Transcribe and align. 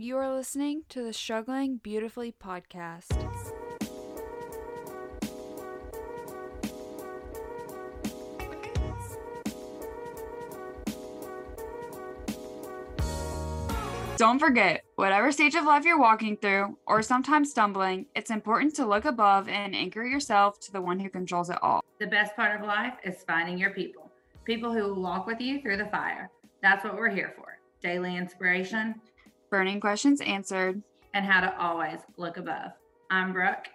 You 0.00 0.16
are 0.18 0.32
listening 0.32 0.84
to 0.90 1.02
the 1.02 1.12
Struggling 1.12 1.78
Beautifully 1.78 2.32
podcast. 2.32 3.08
Don't 14.16 14.38
forget, 14.38 14.84
whatever 14.94 15.32
stage 15.32 15.56
of 15.56 15.64
life 15.64 15.84
you're 15.84 15.98
walking 15.98 16.36
through, 16.36 16.78
or 16.86 17.02
sometimes 17.02 17.50
stumbling, 17.50 18.06
it's 18.14 18.30
important 18.30 18.76
to 18.76 18.86
look 18.86 19.04
above 19.04 19.48
and 19.48 19.74
anchor 19.74 20.04
yourself 20.04 20.60
to 20.60 20.72
the 20.72 20.80
one 20.80 21.00
who 21.00 21.10
controls 21.10 21.50
it 21.50 21.58
all. 21.60 21.82
The 21.98 22.06
best 22.06 22.36
part 22.36 22.60
of 22.60 22.64
life 22.64 22.94
is 23.02 23.24
finding 23.26 23.58
your 23.58 23.70
people, 23.70 24.12
people 24.44 24.72
who 24.72 24.84
will 24.84 25.02
walk 25.02 25.26
with 25.26 25.40
you 25.40 25.60
through 25.60 25.78
the 25.78 25.86
fire. 25.86 26.30
That's 26.62 26.84
what 26.84 26.94
we're 26.94 27.10
here 27.10 27.34
for 27.36 27.58
daily 27.80 28.16
inspiration, 28.16 28.94
Burning 29.50 29.80
questions 29.80 30.20
answered. 30.20 30.82
and 31.14 31.24
how 31.24 31.40
to 31.40 31.58
always 31.58 31.98
look 32.16 32.36
above. 32.36 32.72
I'm 33.10 33.32
Brooke. 33.32 33.68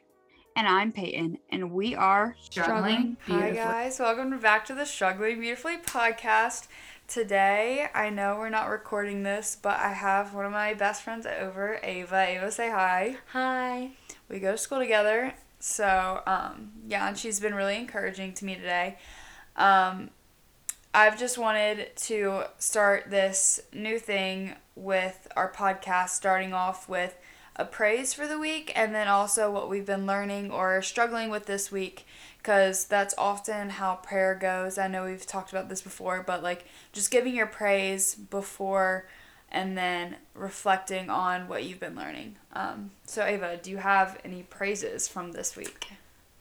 And 0.55 0.67
I'm 0.67 0.91
Peyton, 0.91 1.39
and 1.49 1.71
we 1.71 1.95
are 1.95 2.35
Struggling 2.39 3.17
Hi, 3.21 3.31
Beautifully. 3.31 3.55
guys. 3.55 3.99
Welcome 3.99 4.37
back 4.39 4.65
to 4.65 4.75
the 4.75 4.85
Struggling 4.85 5.39
Beautifully 5.39 5.77
podcast. 5.77 6.67
Today, 7.07 7.87
I 7.95 8.11
know 8.11 8.37
we're 8.37 8.49
not 8.49 8.69
recording 8.69 9.23
this, 9.23 9.57
but 9.59 9.79
I 9.79 9.93
have 9.93 10.35
one 10.35 10.45
of 10.45 10.51
my 10.51 10.75
best 10.75 11.01
friends 11.01 11.25
over, 11.25 11.79
Ava. 11.81 12.27
Ava, 12.29 12.51
say 12.51 12.69
hi. 12.69 13.17
Hi. 13.31 13.91
We 14.29 14.39
go 14.39 14.51
to 14.51 14.57
school 14.59 14.77
together. 14.79 15.33
So, 15.59 16.21
um, 16.27 16.71
yeah, 16.87 17.07
and 17.07 17.17
she's 17.17 17.39
been 17.39 17.55
really 17.55 17.77
encouraging 17.77 18.33
to 18.35 18.45
me 18.45 18.53
today. 18.55 18.99
Um, 19.55 20.11
I've 20.95 21.17
just 21.17 21.39
wanted 21.39 21.95
to 21.95 22.43
start 22.59 23.09
this 23.09 23.59
new 23.73 23.97
thing 23.97 24.53
with 24.75 25.27
our 25.35 25.51
podcast, 25.51 26.09
starting 26.09 26.53
off 26.53 26.87
with 26.87 27.17
a 27.55 27.65
praise 27.65 28.13
for 28.13 28.27
the 28.27 28.37
week 28.37 28.71
and 28.75 28.93
then 28.93 29.07
also 29.07 29.49
what 29.49 29.69
we've 29.69 29.85
been 29.85 30.05
learning 30.05 30.51
or 30.51 30.81
struggling 30.81 31.29
with 31.29 31.45
this 31.45 31.71
week 31.71 32.05
because 32.37 32.85
that's 32.85 33.15
often 33.17 33.71
how 33.71 33.95
prayer 33.95 34.35
goes. 34.35 34.77
I 34.77 34.87
know 34.87 35.05
we've 35.05 35.25
talked 35.25 35.51
about 35.51 35.69
this 35.69 35.81
before, 35.81 36.21
but 36.21 36.43
like 36.43 36.65
just 36.91 37.09
giving 37.09 37.35
your 37.35 37.47
praise 37.47 38.13
before 38.13 39.07
and 39.51 39.77
then 39.77 40.17
reflecting 40.35 41.09
on 41.09 41.47
what 41.47 41.63
you've 41.63 41.79
been 41.79 41.95
learning. 41.95 42.35
Um, 42.53 42.91
so, 43.05 43.23
Ava, 43.23 43.57
do 43.57 43.71
you 43.71 43.77
have 43.77 44.19
any 44.25 44.43
praises 44.43 45.07
from 45.07 45.31
this 45.31 45.55
week? 45.55 45.87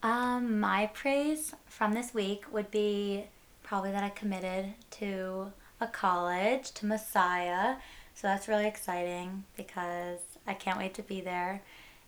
Um, 0.02 0.58
my 0.60 0.86
praise 0.92 1.54
from 1.66 1.92
this 1.92 2.12
week 2.12 2.52
would 2.52 2.70
be 2.70 3.26
probably 3.72 3.90
that 3.90 4.04
I 4.04 4.10
committed 4.10 4.74
to 4.90 5.50
a 5.80 5.86
college, 5.86 6.72
to 6.72 6.84
Messiah. 6.84 7.76
So 8.14 8.26
that's 8.26 8.46
really 8.46 8.66
exciting 8.66 9.44
because 9.56 10.20
I 10.46 10.52
can't 10.52 10.76
wait 10.76 10.92
to 10.92 11.02
be 11.02 11.22
there 11.22 11.62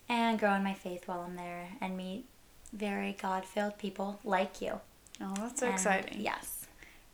and 0.06 0.38
grow 0.38 0.52
in 0.52 0.62
my 0.62 0.74
faith 0.74 1.08
while 1.08 1.20
I'm 1.20 1.36
there 1.36 1.70
and 1.80 1.96
meet 1.96 2.26
very 2.74 3.16
God 3.18 3.46
filled 3.46 3.78
people 3.78 4.20
like 4.24 4.60
you. 4.60 4.78
Oh, 5.22 5.32
that's 5.38 5.60
so 5.60 5.64
And 5.64 5.74
exciting. 5.74 6.20
Yes. 6.20 6.66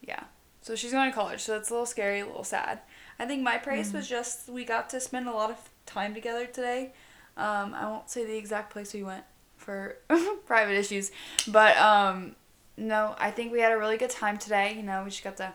Yeah. 0.02 0.24
So 0.62 0.74
she's 0.74 0.90
going 0.90 1.08
to 1.08 1.14
college, 1.14 1.38
so 1.38 1.52
that's 1.52 1.70
a 1.70 1.72
little 1.72 1.86
scary, 1.86 2.18
a 2.18 2.26
little 2.26 2.42
sad. 2.42 2.80
I 3.20 3.26
think 3.26 3.44
my 3.44 3.56
praise 3.56 3.92
was 3.92 4.08
just 4.08 4.48
we 4.48 4.64
got 4.64 4.90
to 4.90 4.98
spend 4.98 5.28
a 5.28 5.32
lot 5.32 5.50
of 5.50 5.70
time 5.86 6.12
together 6.12 6.46
today. 6.46 6.90
Um, 7.36 7.72
I 7.72 7.88
won't 7.88 8.10
say 8.10 8.26
the 8.26 8.36
exact 8.36 8.72
place 8.72 8.94
we 8.94 9.04
went 9.04 9.22
for 9.56 9.98
private 10.44 10.76
issues, 10.76 11.12
but 11.46 11.76
um, 11.76 12.34
no, 12.81 13.14
I 13.19 13.31
think 13.31 13.53
we 13.53 13.61
had 13.61 13.73
a 13.73 13.78
really 13.78 13.98
good 13.98 14.11
time 14.11 14.39
today. 14.39 14.75
You 14.75 14.83
know, 14.83 15.05
we 15.05 15.11
just 15.11 15.23
got 15.23 15.36
to 15.36 15.53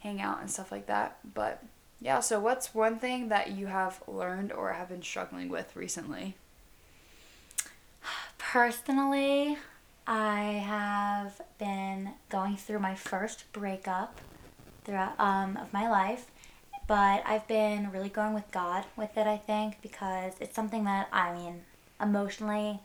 hang 0.00 0.20
out 0.20 0.40
and 0.40 0.50
stuff 0.50 0.70
like 0.70 0.86
that. 0.86 1.18
But 1.34 1.62
yeah, 2.00 2.20
so 2.20 2.38
what's 2.38 2.74
one 2.74 2.98
thing 2.98 3.28
that 3.30 3.52
you 3.52 3.66
have 3.66 4.02
learned 4.06 4.52
or 4.52 4.72
have 4.72 4.90
been 4.90 5.02
struggling 5.02 5.48
with 5.48 5.74
recently? 5.74 6.36
Personally, 8.38 9.56
I 10.06 10.40
have 10.64 11.40
been 11.58 12.10
going 12.28 12.56
through 12.56 12.78
my 12.80 12.94
first 12.94 13.50
breakup 13.52 14.20
throughout 14.84 15.18
um, 15.18 15.56
of 15.56 15.72
my 15.72 15.88
life, 15.88 16.26
but 16.86 17.22
I've 17.26 17.48
been 17.48 17.90
really 17.90 18.08
going 18.08 18.34
with 18.34 18.50
God 18.52 18.84
with 18.96 19.16
it. 19.16 19.26
I 19.26 19.38
think 19.38 19.80
because 19.82 20.34
it's 20.40 20.54
something 20.54 20.84
that 20.84 21.08
I 21.12 21.34
mean, 21.34 21.62
emotionally, 22.00 22.80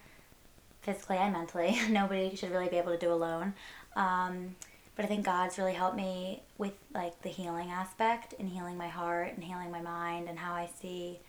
physically, 0.84 1.18
and 1.18 1.34
mentally, 1.34 1.80
nobody 1.90 2.36
should 2.36 2.52
really 2.52 2.70
be 2.70 2.78
able 2.78 2.92
to 2.92 2.98
do 2.98 3.12
alone. 3.12 3.54
Um, 3.96 4.56
but 4.96 5.06
I 5.06 5.08
think 5.08 5.26
God's 5.26 5.58
really 5.58 5.74
helped 5.74 5.98
me 5.98 6.44
with 6.58 6.74
like 6.94 7.22
the 7.24 7.30
healing 7.30 7.72
aspect 7.72 8.36
and 8.40 8.48
healing 8.48 8.78
my 8.78 8.88
heart 8.88 9.34
and 9.34 9.44
healing 9.44 9.72
my 9.72 9.82
mind 9.82 10.30
and 10.30 10.38
how 10.38 10.54
I 10.54 10.70
see 10.82 11.20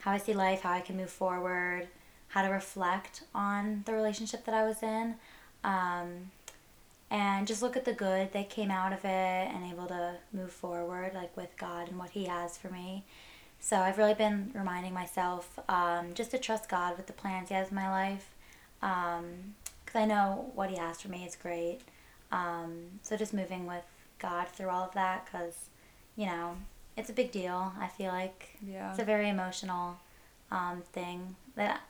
how 0.00 0.12
I 0.12 0.18
see 0.18 0.32
life, 0.32 0.62
how 0.62 0.72
I 0.72 0.80
can 0.80 0.96
move 0.96 1.10
forward, 1.10 1.88
how 2.28 2.42
to 2.42 2.48
reflect 2.48 3.22
on 3.34 3.82
the 3.84 3.92
relationship 3.92 4.44
that 4.46 4.54
I 4.54 4.64
was 4.64 4.82
in, 4.82 5.16
um, 5.62 6.30
and 7.10 7.46
just 7.46 7.60
look 7.60 7.76
at 7.76 7.84
the 7.84 7.92
good 7.92 8.32
that 8.32 8.48
came 8.48 8.70
out 8.70 8.92
of 8.92 9.04
it 9.04 9.08
and 9.08 9.70
able 9.70 9.86
to 9.88 10.14
move 10.32 10.50
forward 10.50 11.12
like 11.12 11.36
with 11.36 11.56
God 11.58 11.88
and 11.88 11.98
what 11.98 12.10
He 12.10 12.24
has 12.24 12.56
for 12.56 12.68
me. 12.70 13.04
So 13.58 13.76
I've 13.76 13.98
really 13.98 14.14
been 14.14 14.52
reminding 14.54 14.94
myself 14.94 15.58
um, 15.68 16.14
just 16.14 16.30
to 16.30 16.38
trust 16.38 16.68
God 16.70 16.96
with 16.96 17.06
the 17.06 17.12
plans 17.12 17.50
He 17.50 17.54
has 17.54 17.68
in 17.68 17.74
my 17.74 17.90
life, 17.90 18.30
because 18.80 19.94
I 19.94 20.04
know 20.06 20.50
what 20.54 20.70
He 20.70 20.76
has 20.76 21.00
for 21.00 21.08
me 21.08 21.24
is 21.24 21.36
great. 21.36 21.80
Um, 22.32 23.00
so 23.02 23.16
just 23.16 23.34
moving 23.34 23.66
with 23.66 23.84
God 24.18 24.48
through 24.48 24.68
all 24.68 24.84
of 24.84 24.94
that, 24.94 25.24
because 25.26 25.54
you 26.16 26.26
know 26.26 26.56
it's 26.96 27.10
a 27.10 27.12
big 27.12 27.30
deal. 27.32 27.72
I 27.80 27.88
feel 27.88 28.12
like 28.12 28.58
Yeah. 28.66 28.90
it's 28.90 28.98
a 28.98 29.04
very 29.04 29.28
emotional 29.28 29.98
um, 30.50 30.82
thing 30.92 31.36
that 31.56 31.80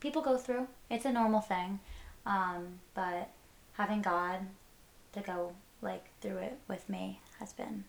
people 0.00 0.22
go 0.22 0.36
through. 0.36 0.68
It's 0.90 1.04
a 1.04 1.12
normal 1.12 1.40
thing, 1.40 1.80
um, 2.26 2.80
but 2.94 3.30
having 3.74 4.02
God 4.02 4.40
to 5.12 5.20
go 5.20 5.52
like 5.82 6.06
through 6.20 6.38
it 6.38 6.58
with 6.68 6.88
me 6.88 7.20
has 7.38 7.52
been 7.52 7.84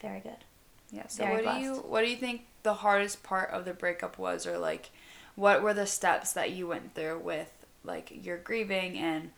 very 0.00 0.20
good. 0.20 0.44
Yeah. 0.90 1.06
So 1.08 1.24
Very 1.24 1.44
what 1.44 1.54
do 1.54 1.60
you 1.60 1.70
blessed. 1.72 1.84
what 1.86 2.00
do 2.04 2.10
you 2.10 2.16
think 2.16 2.42
the 2.62 2.74
hardest 2.74 3.22
part 3.22 3.50
of 3.50 3.64
the 3.64 3.72
breakup 3.74 4.18
was, 4.18 4.46
or 4.46 4.58
like, 4.58 4.90
what 5.36 5.62
were 5.62 5.74
the 5.74 5.86
steps 5.86 6.32
that 6.32 6.50
you 6.50 6.66
went 6.66 6.94
through 6.94 7.18
with 7.20 7.59
like 7.84 8.24
your 8.24 8.38
grieving 8.38 8.98
and 8.98 9.30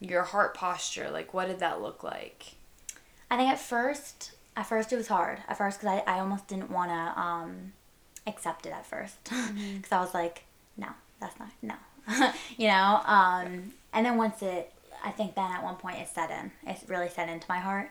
your 0.00 0.22
heart 0.22 0.54
posture? 0.54 1.10
Like, 1.10 1.34
what 1.34 1.48
did 1.48 1.60
that 1.60 1.80
look 1.80 2.02
like? 2.02 2.54
I 3.30 3.36
think 3.36 3.50
at 3.50 3.58
first, 3.58 4.32
at 4.56 4.66
first 4.66 4.92
it 4.92 4.96
was 4.96 5.08
hard. 5.08 5.38
At 5.48 5.58
first, 5.58 5.80
because 5.80 6.02
I, 6.06 6.16
I 6.16 6.20
almost 6.20 6.46
didn't 6.48 6.70
want 6.70 6.90
to 6.90 7.20
um, 7.20 7.72
accept 8.26 8.66
it 8.66 8.72
at 8.72 8.86
first, 8.86 9.16
because 9.24 9.92
I 9.92 10.00
was 10.00 10.14
like, 10.14 10.44
no, 10.76 10.88
that's 11.20 11.38
not 11.38 11.48
no, 11.62 11.74
you 12.56 12.68
know. 12.68 13.00
Um, 13.04 13.72
and 13.92 14.06
then 14.06 14.16
once 14.16 14.42
it, 14.42 14.72
I 15.04 15.10
think 15.10 15.34
then 15.34 15.50
at 15.50 15.62
one 15.62 15.76
point 15.76 15.98
it 15.98 16.08
set 16.08 16.30
in. 16.30 16.50
It 16.68 16.78
really 16.88 17.08
set 17.08 17.28
into 17.28 17.46
my 17.48 17.58
heart, 17.58 17.90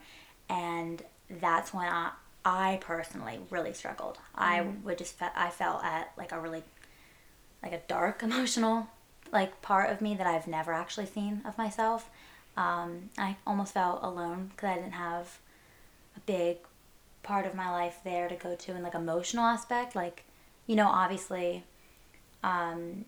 and 0.49 1.01
that's 1.29 1.73
when 1.73 1.87
I, 1.87 2.11
I 2.43 2.79
personally 2.81 3.39
really 3.49 3.73
struggled. 3.73 4.19
I 4.35 4.61
would 4.83 4.97
just 4.97 5.17
fe- 5.17 5.29
I 5.35 5.49
felt 5.49 5.83
at 5.83 6.11
like 6.17 6.31
a 6.31 6.39
really, 6.39 6.63
like 7.63 7.73
a 7.73 7.81
dark 7.87 8.23
emotional 8.23 8.87
like 9.35 9.61
part 9.61 9.89
of 9.89 10.01
me 10.01 10.15
that 10.15 10.25
I've 10.25 10.47
never 10.47 10.71
actually 10.71 11.07
seen 11.07 11.41
of 11.45 11.57
myself. 11.57 12.09
Um, 12.55 13.09
I 13.17 13.35
almost 13.45 13.73
felt 13.73 13.99
alone 14.01 14.51
because 14.55 14.69
I 14.69 14.75
didn't 14.75 14.93
have 14.93 15.39
a 16.15 16.21
big 16.21 16.57
part 17.21 17.45
of 17.45 17.53
my 17.53 17.69
life 17.69 17.99
there 18.05 18.29
to 18.29 18.35
go 18.35 18.55
to 18.55 18.75
in 18.75 18.81
like 18.81 18.95
emotional 18.95 19.43
aspect. 19.43 19.93
Like, 19.93 20.23
you 20.67 20.77
know, 20.77 20.87
obviously, 20.87 21.63
um, 22.43 23.03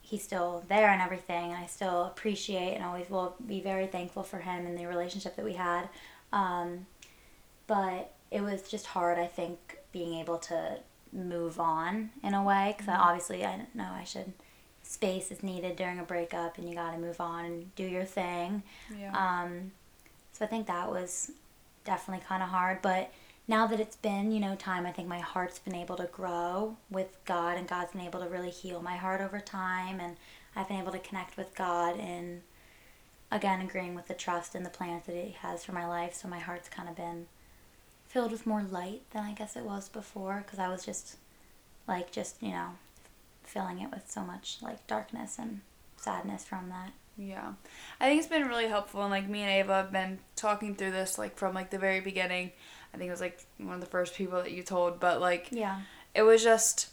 he's 0.00 0.22
still 0.22 0.62
there 0.68 0.90
and 0.90 1.02
everything, 1.02 1.52
and 1.52 1.62
I 1.62 1.66
still 1.66 2.04
appreciate 2.04 2.74
and 2.74 2.84
always 2.84 3.10
will 3.10 3.34
be 3.44 3.60
very 3.60 3.88
thankful 3.88 4.22
for 4.22 4.38
him 4.38 4.64
and 4.64 4.78
the 4.78 4.86
relationship 4.86 5.34
that 5.34 5.44
we 5.44 5.54
had. 5.54 5.88
Um, 6.32 6.86
but 7.66 8.12
it 8.30 8.42
was 8.42 8.62
just 8.62 8.86
hard, 8.86 9.18
I 9.18 9.26
think, 9.26 9.78
being 9.90 10.14
able 10.14 10.38
to 10.38 10.78
move 11.12 11.58
on 11.58 12.10
in 12.22 12.34
a 12.34 12.44
way 12.44 12.74
because 12.76 12.94
obviously 12.96 13.44
I 13.44 13.56
didn't 13.56 13.74
know 13.74 13.90
I 13.90 14.04
should. 14.04 14.32
Space 14.88 15.30
is 15.30 15.42
needed 15.42 15.76
during 15.76 15.98
a 15.98 16.02
breakup, 16.02 16.56
and 16.56 16.66
you 16.66 16.74
got 16.74 16.92
to 16.92 16.98
move 16.98 17.20
on 17.20 17.44
and 17.44 17.74
do 17.76 17.82
your 17.82 18.06
thing. 18.06 18.62
Yeah. 18.98 19.12
Um, 19.12 19.72
so 20.32 20.46
I 20.46 20.48
think 20.48 20.66
that 20.68 20.90
was 20.90 21.30
definitely 21.84 22.24
kind 22.26 22.42
of 22.42 22.48
hard. 22.48 22.80
But 22.80 23.12
now 23.46 23.66
that 23.66 23.80
it's 23.80 23.96
been, 23.96 24.32
you 24.32 24.40
know, 24.40 24.54
time, 24.54 24.86
I 24.86 24.92
think 24.92 25.06
my 25.06 25.18
heart's 25.18 25.58
been 25.58 25.74
able 25.74 25.96
to 25.96 26.06
grow 26.06 26.78
with 26.90 27.18
God, 27.26 27.58
and 27.58 27.68
God's 27.68 27.92
been 27.92 28.00
able 28.00 28.20
to 28.20 28.28
really 28.28 28.48
heal 28.48 28.80
my 28.80 28.96
heart 28.96 29.20
over 29.20 29.40
time. 29.40 30.00
And 30.00 30.16
I've 30.56 30.68
been 30.68 30.80
able 30.80 30.92
to 30.92 30.98
connect 30.98 31.36
with 31.36 31.54
God 31.54 31.98
and, 32.00 32.40
again, 33.30 33.60
agreeing 33.60 33.94
with 33.94 34.08
the 34.08 34.14
trust 34.14 34.54
and 34.54 34.64
the 34.64 34.70
plans 34.70 35.04
that 35.04 35.14
He 35.14 35.36
has 35.42 35.66
for 35.66 35.72
my 35.72 35.86
life. 35.86 36.14
So 36.14 36.28
my 36.28 36.38
heart's 36.38 36.70
kind 36.70 36.88
of 36.88 36.96
been 36.96 37.26
filled 38.06 38.32
with 38.32 38.46
more 38.46 38.62
light 38.62 39.02
than 39.10 39.22
I 39.22 39.32
guess 39.34 39.54
it 39.54 39.64
was 39.64 39.90
before 39.90 40.42
because 40.46 40.58
I 40.58 40.70
was 40.70 40.82
just, 40.82 41.18
like, 41.86 42.10
just, 42.10 42.42
you 42.42 42.52
know, 42.52 42.70
filling 43.48 43.80
it 43.80 43.90
with 43.90 44.10
so 44.10 44.22
much, 44.22 44.58
like, 44.62 44.86
darkness 44.86 45.38
and 45.38 45.60
sadness 45.96 46.44
from 46.44 46.68
that. 46.68 46.92
Yeah. 47.16 47.52
I 48.00 48.06
think 48.08 48.20
it's 48.20 48.28
been 48.28 48.46
really 48.46 48.68
helpful 48.68 49.02
and 49.02 49.10
like 49.10 49.28
me 49.28 49.40
and 49.42 49.50
Ava 49.50 49.74
have 49.74 49.90
been 49.92 50.20
talking 50.36 50.76
through 50.76 50.92
this 50.92 51.18
like 51.18 51.36
from 51.36 51.52
like 51.52 51.70
the 51.70 51.78
very 51.78 51.98
beginning. 52.00 52.52
I 52.94 52.96
think 52.96 53.08
it 53.08 53.10
was 53.10 53.20
like 53.20 53.44
one 53.58 53.74
of 53.74 53.80
the 53.80 53.86
first 53.88 54.14
people 54.14 54.40
that 54.40 54.52
you 54.52 54.62
told, 54.62 55.00
but 55.00 55.20
like 55.20 55.48
Yeah. 55.50 55.80
it 56.14 56.22
was 56.22 56.44
just 56.44 56.90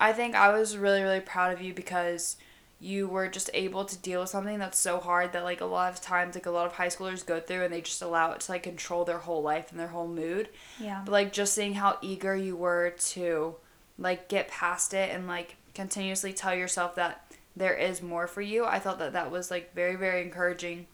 I 0.00 0.12
think 0.12 0.34
I 0.34 0.52
was 0.52 0.76
really, 0.76 1.00
really 1.00 1.20
proud 1.20 1.52
of 1.52 1.62
you 1.62 1.72
because 1.72 2.36
you 2.80 3.06
were 3.06 3.28
just 3.28 3.48
able 3.54 3.84
to 3.84 3.96
deal 3.98 4.20
with 4.20 4.28
something 4.30 4.58
that's 4.58 4.80
so 4.80 4.98
hard 4.98 5.32
that 5.32 5.44
like 5.44 5.60
a 5.60 5.64
lot 5.64 5.92
of 5.92 6.00
times 6.00 6.34
like 6.34 6.46
a 6.46 6.50
lot 6.50 6.66
of 6.66 6.72
high 6.72 6.88
schoolers 6.88 7.24
go 7.24 7.38
through 7.38 7.62
and 7.62 7.72
they 7.72 7.80
just 7.80 8.02
allow 8.02 8.32
it 8.32 8.40
to 8.40 8.50
like 8.50 8.64
control 8.64 9.04
their 9.04 9.18
whole 9.18 9.42
life 9.42 9.70
and 9.70 9.78
their 9.78 9.86
whole 9.86 10.08
mood. 10.08 10.48
Yeah. 10.80 11.02
But 11.04 11.12
like 11.12 11.32
just 11.32 11.54
seeing 11.54 11.74
how 11.74 11.98
eager 12.02 12.34
you 12.34 12.56
were 12.56 12.90
to 13.10 13.54
like 13.96 14.28
get 14.28 14.48
past 14.48 14.92
it 14.92 15.14
and 15.14 15.28
like 15.28 15.54
continuously 15.76 16.32
tell 16.32 16.54
yourself 16.54 16.94
that 16.96 17.32
there 17.54 17.74
is 17.74 18.02
more 18.02 18.26
for 18.26 18.40
you. 18.40 18.64
I 18.64 18.78
thought 18.78 18.98
that 18.98 19.12
that 19.12 19.30
was 19.30 19.50
like 19.50 19.74
very 19.74 19.94
very 19.94 20.22
encouraging. 20.22 20.86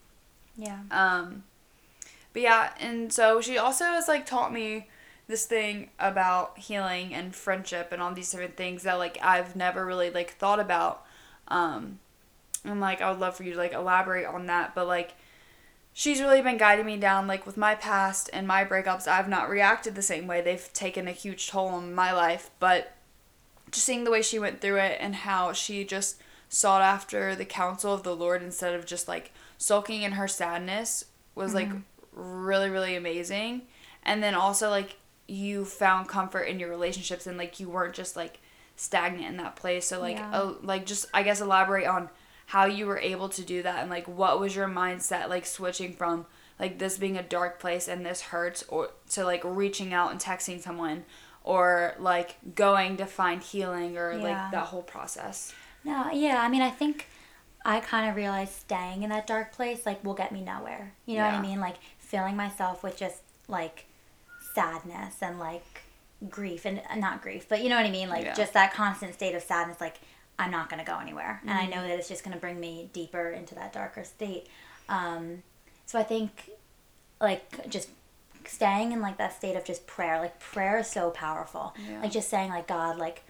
Yeah. 0.56 0.80
Um 0.90 1.44
but 2.32 2.42
yeah, 2.42 2.72
and 2.80 3.12
so 3.12 3.40
she 3.40 3.56
also 3.56 3.84
has 3.84 4.08
like 4.08 4.26
taught 4.26 4.52
me 4.52 4.88
this 5.28 5.46
thing 5.46 5.90
about 5.98 6.58
healing 6.58 7.14
and 7.14 7.34
friendship 7.34 7.92
and 7.92 8.02
all 8.02 8.12
these 8.12 8.30
different 8.30 8.56
things 8.56 8.82
that 8.82 8.98
like 8.98 9.18
I've 9.22 9.56
never 9.56 9.86
really 9.86 10.10
like 10.10 10.32
thought 10.32 10.60
about. 10.60 11.04
Um 11.48 12.00
and 12.64 12.80
like 12.80 13.00
I 13.00 13.10
would 13.10 13.20
love 13.20 13.36
for 13.36 13.44
you 13.44 13.52
to 13.52 13.58
like 13.58 13.72
elaborate 13.72 14.26
on 14.26 14.46
that, 14.46 14.74
but 14.74 14.86
like 14.86 15.14
she's 15.92 16.20
really 16.20 16.42
been 16.42 16.56
guiding 16.56 16.86
me 16.86 16.96
down 16.96 17.26
like 17.26 17.46
with 17.46 17.56
my 17.56 17.74
past 17.74 18.30
and 18.32 18.46
my 18.46 18.64
breakups. 18.64 19.06
I've 19.06 19.28
not 19.28 19.48
reacted 19.48 19.94
the 19.94 20.02
same 20.02 20.26
way. 20.26 20.40
They've 20.40 20.72
taken 20.72 21.06
a 21.06 21.12
huge 21.12 21.48
toll 21.48 21.68
on 21.68 21.94
my 21.94 22.12
life, 22.12 22.50
but 22.58 22.94
just 23.72 23.84
seeing 23.86 24.04
the 24.04 24.10
way 24.10 24.22
she 24.22 24.38
went 24.38 24.60
through 24.60 24.76
it 24.78 24.98
and 25.00 25.14
how 25.16 25.52
she 25.52 25.84
just 25.84 26.20
sought 26.48 26.82
after 26.82 27.34
the 27.34 27.44
counsel 27.44 27.92
of 27.94 28.02
the 28.02 28.14
Lord 28.14 28.42
instead 28.42 28.74
of 28.74 28.84
just 28.86 29.08
like 29.08 29.32
sulking 29.58 30.02
in 30.02 30.12
her 30.12 30.28
sadness 30.28 31.04
was 31.34 31.54
like 31.54 31.70
really 32.12 32.68
really 32.70 32.94
amazing. 32.94 33.62
And 34.04 34.22
then 34.22 34.34
also 34.34 34.68
like 34.70 34.96
you 35.26 35.64
found 35.64 36.08
comfort 36.08 36.42
in 36.42 36.60
your 36.60 36.68
relationships 36.68 37.26
and 37.26 37.38
like 37.38 37.58
you 37.58 37.68
weren't 37.70 37.94
just 37.94 38.16
like 38.16 38.40
stagnant 38.76 39.24
in 39.26 39.36
that 39.38 39.56
place. 39.56 39.86
So 39.86 40.00
like 40.00 40.18
Yeah. 40.18 40.30
uh, 40.32 40.54
like 40.62 40.84
just 40.86 41.06
I 41.14 41.22
guess 41.22 41.40
elaborate 41.40 41.86
on 41.86 42.10
how 42.46 42.66
you 42.66 42.86
were 42.86 42.98
able 42.98 43.30
to 43.30 43.42
do 43.42 43.62
that 43.62 43.78
and 43.80 43.88
like 43.90 44.06
what 44.06 44.38
was 44.38 44.54
your 44.54 44.68
mindset 44.68 45.28
like 45.30 45.46
switching 45.46 45.94
from 45.94 46.26
like 46.60 46.78
this 46.78 46.98
being 46.98 47.16
a 47.16 47.22
dark 47.22 47.58
place 47.58 47.88
and 47.88 48.04
this 48.04 48.20
hurts 48.20 48.62
or 48.68 48.90
to 49.08 49.24
like 49.24 49.40
reaching 49.44 49.94
out 49.94 50.10
and 50.10 50.20
texting 50.20 50.60
someone 50.60 51.04
or 51.44 51.94
like 51.98 52.36
going 52.54 52.96
to 52.98 53.06
find 53.06 53.42
healing 53.42 53.98
or 53.98 54.12
Yeah. 54.12 54.22
like 54.22 54.50
that 54.52 54.66
whole 54.66 54.82
process. 54.82 55.52
No, 55.84 56.10
yeah, 56.12 56.40
I 56.40 56.48
mean, 56.48 56.62
I 56.62 56.70
think 56.70 57.08
I 57.64 57.80
kind 57.80 58.08
of 58.08 58.16
realized 58.16 58.52
staying 58.52 59.02
in 59.02 59.10
that 59.10 59.26
dark 59.26 59.52
place, 59.52 59.84
like, 59.86 60.04
will 60.04 60.14
get 60.14 60.32
me 60.32 60.40
nowhere. 60.40 60.94
You 61.06 61.16
know 61.18 61.24
what 61.24 61.34
I 61.34 61.40
mean? 61.40 61.60
Like, 61.60 61.76
filling 61.98 62.36
myself 62.36 62.82
with 62.82 62.96
just, 62.96 63.22
like, 63.48 63.86
sadness 64.54 65.16
and, 65.22 65.38
like, 65.38 65.82
grief. 66.28 66.64
And 66.64 66.82
uh, 66.90 66.96
not 66.96 67.22
grief, 67.22 67.46
but 67.48 67.62
you 67.62 67.68
know 67.68 67.76
what 67.76 67.86
I 67.86 67.90
mean? 67.90 68.08
Like, 68.08 68.24
Yeah. 68.24 68.34
just 68.34 68.52
that 68.54 68.72
constant 68.74 69.14
state 69.14 69.34
of 69.34 69.42
sadness, 69.42 69.80
like, 69.80 69.96
I'm 70.38 70.50
not 70.50 70.68
going 70.70 70.84
to 70.84 70.90
go 70.90 70.98
anywhere. 70.98 71.40
And 71.42 71.52
I 71.52 71.66
know 71.66 71.82
that 71.82 71.90
it's 71.98 72.08
just 72.08 72.24
going 72.24 72.34
to 72.34 72.40
bring 72.40 72.58
me 72.58 72.90
deeper 72.92 73.30
into 73.30 73.54
that 73.56 73.72
darker 73.72 74.02
state. 74.04 74.48
Um, 74.88 75.42
so 75.86 75.98
I 75.98 76.02
think, 76.04 76.50
like, 77.20 77.68
just 77.68 77.90
staying 78.48 78.92
in, 78.92 79.00
like, 79.00 79.18
that 79.18 79.34
state 79.34 79.56
of 79.56 79.64
just 79.64 79.86
prayer. 79.86 80.18
Like, 80.18 80.38
prayer 80.38 80.78
is 80.78 80.88
so 80.88 81.10
powerful. 81.10 81.74
Yeah. 81.88 82.02
Like, 82.02 82.12
just 82.12 82.28
saying, 82.28 82.50
like, 82.50 82.66
God, 82.66 82.98
like, 82.98 83.22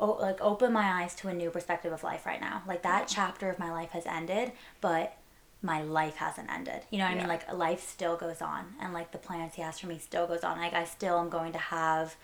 o- 0.00 0.18
like 0.20 0.40
open 0.40 0.72
my 0.72 1.02
eyes 1.02 1.14
to 1.16 1.28
a 1.28 1.34
new 1.34 1.50
perspective 1.50 1.92
of 1.92 2.02
life 2.02 2.26
right 2.26 2.40
now. 2.40 2.62
Like 2.66 2.82
that 2.82 3.08
chapter 3.08 3.50
of 3.50 3.58
my 3.58 3.70
life 3.70 3.90
has 3.90 4.06
ended, 4.06 4.52
but 4.80 5.16
my 5.62 5.82
life 5.82 6.16
hasn't 6.16 6.50
ended. 6.50 6.82
You 6.90 6.98
know 6.98 7.04
what 7.04 7.14
I 7.14 7.16
mean? 7.16 7.28
Like 7.28 7.52
life 7.52 7.86
still 7.86 8.16
goes 8.16 8.40
on, 8.40 8.74
and 8.80 8.92
like 8.92 9.10
the 9.12 9.18
plans 9.18 9.54
he 9.54 9.62
has 9.62 9.78
for 9.78 9.88
me 9.88 9.98
still 9.98 10.26
goes 10.26 10.44
on. 10.44 10.58
Like 10.58 10.74
I 10.74 10.84
still 10.84 11.18
am 11.18 11.28
going 11.28 11.52
to 11.52 11.58
have 11.58 12.14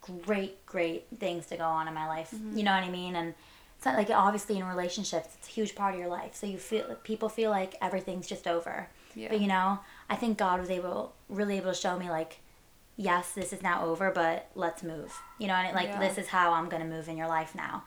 great, 0.00 0.64
great 0.66 1.06
things 1.18 1.46
to 1.46 1.56
go 1.56 1.64
on 1.64 1.88
in 1.88 1.94
my 1.94 2.06
life. 2.06 2.32
Mm-hmm. 2.34 2.58
You 2.58 2.64
know 2.64 2.72
what 2.72 2.84
I 2.84 2.90
mean? 2.90 3.16
And 3.16 3.34
it's 3.76 3.86
not 3.86 3.96
like 3.96 4.10
obviously 4.10 4.58
in 4.58 4.64
relationships, 4.64 5.28
it's 5.38 5.48
a 5.48 5.50
huge 5.50 5.74
part 5.74 5.94
of 5.94 6.00
your 6.00 6.08
life. 6.10 6.34
So 6.34 6.46
you 6.46 6.58
feel 6.58 6.84
people 7.02 7.28
feel 7.28 7.50
like 7.50 7.76
everything's 7.80 8.26
just 8.26 8.46
over. 8.46 8.88
Yeah. 9.14 9.28
But 9.30 9.40
you 9.40 9.46
know, 9.46 9.78
I 10.12 10.16
think 10.16 10.36
God 10.36 10.60
was 10.60 10.68
able, 10.68 11.14
really 11.30 11.56
able 11.56 11.72
to 11.72 11.74
show 11.74 11.98
me 11.98 12.10
like, 12.10 12.40
yes, 12.98 13.32
this 13.32 13.50
is 13.50 13.62
now 13.62 13.86
over, 13.86 14.10
but 14.10 14.48
let's 14.54 14.82
move. 14.82 15.18
You 15.38 15.46
know, 15.46 15.54
and 15.54 15.68
it, 15.68 15.74
like 15.74 15.88
Yeah. 15.88 15.98
this 15.98 16.18
is 16.18 16.28
how 16.28 16.52
I'm 16.52 16.68
gonna 16.68 16.84
move 16.84 17.08
in 17.08 17.16
your 17.16 17.28
life 17.28 17.54
now. 17.54 17.84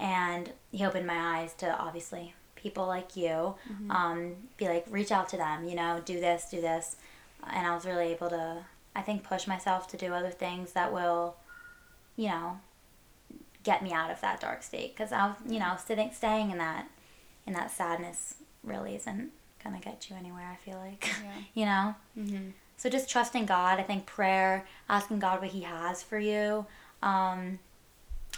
And 0.00 0.52
He 0.72 0.84
opened 0.84 1.06
my 1.06 1.38
eyes 1.38 1.54
to 1.54 1.78
obviously 1.78 2.34
people 2.56 2.88
like 2.88 3.16
you. 3.16 3.54
Mm-hmm. 3.70 3.90
Um, 3.92 4.36
be 4.56 4.66
like, 4.66 4.86
reach 4.90 5.12
out 5.12 5.28
to 5.28 5.36
them. 5.36 5.68
You 5.68 5.76
know, 5.76 6.02
do 6.04 6.18
this, 6.18 6.48
do 6.50 6.60
this, 6.60 6.96
and 7.48 7.64
I 7.64 7.72
was 7.76 7.86
really 7.86 8.06
able 8.06 8.28
to, 8.30 8.64
I 8.96 9.02
think, 9.02 9.22
push 9.22 9.46
myself 9.46 9.86
to 9.92 9.96
do 9.96 10.12
other 10.12 10.30
things 10.30 10.72
that 10.72 10.92
will, 10.92 11.36
you 12.16 12.26
know, 12.26 12.58
get 13.62 13.84
me 13.84 13.92
out 13.92 14.10
of 14.10 14.20
that 14.20 14.40
dark 14.40 14.64
state. 14.64 14.96
Because 14.96 15.12
I 15.12 15.28
was, 15.28 15.36
you 15.48 15.60
know, 15.60 15.76
sitting, 15.86 16.10
staying 16.12 16.50
in 16.50 16.58
that, 16.58 16.88
in 17.46 17.52
that 17.52 17.70
sadness 17.70 18.34
really 18.64 18.96
isn't 18.96 19.30
gonna 19.62 19.80
get 19.80 20.08
you 20.10 20.16
anywhere. 20.16 20.48
I 20.52 20.56
feel 20.64 20.78
like, 20.78 21.08
Yeah. 21.22 21.32
you 21.54 21.64
know. 21.64 21.94
Mm-hmm. 22.18 22.50
So 22.76 22.88
just 22.88 23.10
trusting 23.10 23.46
God, 23.46 23.80
I 23.80 23.82
think 23.82 24.06
prayer, 24.06 24.64
asking 24.88 25.18
God 25.18 25.40
what 25.40 25.50
He 25.50 25.62
has 25.62 26.02
for 26.02 26.18
you. 26.18 26.66
Um, 27.02 27.58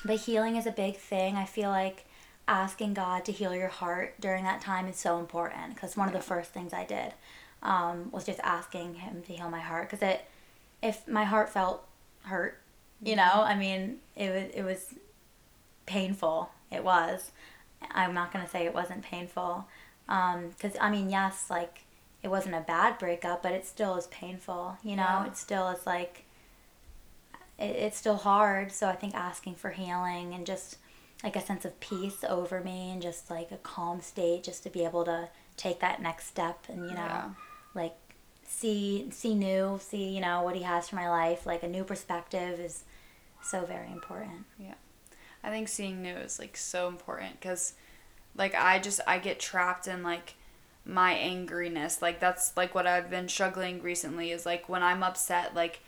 but 0.05 0.20
healing 0.20 0.56
is 0.56 0.67
a 0.67 0.70
big 0.72 0.96
thing. 0.96 1.37
I 1.37 1.44
feel 1.44 1.69
like 1.70 2.06
asking 2.49 2.94
God 2.94 3.25
to 3.26 3.32
heal 3.32 3.55
your 3.55 3.69
heart 3.69 4.14
during 4.20 4.44
that 4.44 4.61
time 4.61 4.88
is 4.88 4.96
so 4.96 5.19
important 5.19 5.75
because 5.75 5.96
one 5.96 6.08
of 6.08 6.14
the 6.14 6.20
first 6.20 6.52
things 6.52 6.72
I 6.72 6.84
did 6.84 7.12
um, 7.62 8.11
was 8.11 8.25
just 8.25 8.40
asking 8.40 8.94
Him 8.94 9.22
to 9.26 9.32
heal 9.34 9.50
my 9.50 9.61
heart 9.61 9.90
because 9.90 10.02
it, 10.02 10.25
if 10.82 11.06
my 11.06 11.25
heart 11.25 11.50
felt 11.50 11.87
hurt, 12.22 12.58
you 13.02 13.17
know, 13.17 13.22
I 13.44 13.55
mean, 13.56 13.99
it 14.17 14.31
was 14.31 14.50
it 14.55 14.62
was 14.62 14.94
painful. 15.87 16.50
It 16.70 16.82
was. 16.84 17.31
I'm 17.90 18.14
not 18.14 18.32
gonna 18.32 18.49
say 18.49 18.64
it 18.64 18.75
wasn't 18.75 19.02
painful, 19.02 19.67
Um, 20.10 20.48
because 20.50 20.76
I 20.80 20.90
mean, 20.90 21.08
yes, 21.08 21.46
like 21.48 21.84
it 22.22 22.28
wasn't 22.28 22.54
a 22.54 22.60
bad 22.60 22.98
breakup, 22.98 23.42
but 23.42 23.52
it 23.52 23.64
still 23.66 23.96
is 23.96 24.06
painful. 24.08 24.76
You 24.82 24.96
know, 24.96 25.02
Yeah. 25.02 25.26
it 25.26 25.36
still 25.36 25.68
is 25.68 25.86
like 25.86 26.24
it, 27.58 27.76
it's 27.76 27.96
still 27.96 28.16
hard. 28.16 28.72
So 28.72 28.88
I 28.88 28.96
think 28.96 29.14
asking 29.14 29.54
for 29.54 29.70
healing 29.70 30.34
and 30.34 30.44
just 30.46 30.76
like 31.22 31.36
a 31.36 31.40
sense 31.40 31.64
of 31.64 31.78
peace 31.80 32.24
over 32.28 32.60
me 32.60 32.90
and 32.90 33.00
just 33.02 33.30
like 33.30 33.50
a 33.52 33.56
calm 33.58 34.00
state, 34.00 34.42
just 34.42 34.62
to 34.64 34.70
be 34.70 34.84
able 34.84 35.04
to 35.04 35.28
take 35.56 35.80
that 35.80 36.00
next 36.02 36.26
step 36.26 36.64
and 36.68 36.84
you 36.88 36.94
know, 36.94 37.04
Yeah. 37.06 37.30
like 37.74 37.94
see 38.46 39.08
see 39.10 39.34
new, 39.34 39.78
see 39.82 40.08
you 40.08 40.20
know 40.20 40.42
what 40.42 40.56
he 40.56 40.62
has 40.62 40.88
for 40.88 40.96
my 40.96 41.08
life. 41.08 41.46
Like 41.46 41.62
a 41.62 41.68
new 41.68 41.84
perspective 41.84 42.58
is 42.58 42.84
so 43.42 43.64
very 43.64 43.90
important. 43.92 44.44
Yeah, 44.58 44.74
I 45.44 45.50
think 45.50 45.68
seeing 45.68 46.02
new 46.02 46.14
is 46.16 46.38
like 46.38 46.56
so 46.56 46.88
important 46.88 47.38
because, 47.40 47.74
like, 48.41 48.56
I 48.56 48.81
just 48.81 49.01
I 49.06 49.19
get 49.19 49.39
trapped 49.39 49.87
in 49.87 50.03
like 50.03 50.35
my 50.85 51.15
angriness. 51.15 52.03
Like 52.03 52.19
that's 52.19 52.56
like 52.56 52.75
what 52.75 52.87
I've 52.89 53.09
been 53.11 53.29
struggling 53.29 53.81
recently 53.82 54.32
is 54.32 54.44
like 54.44 54.69
when 54.69 54.82
I'm 54.82 55.05
upset. 55.05 55.55
Like 55.55 55.81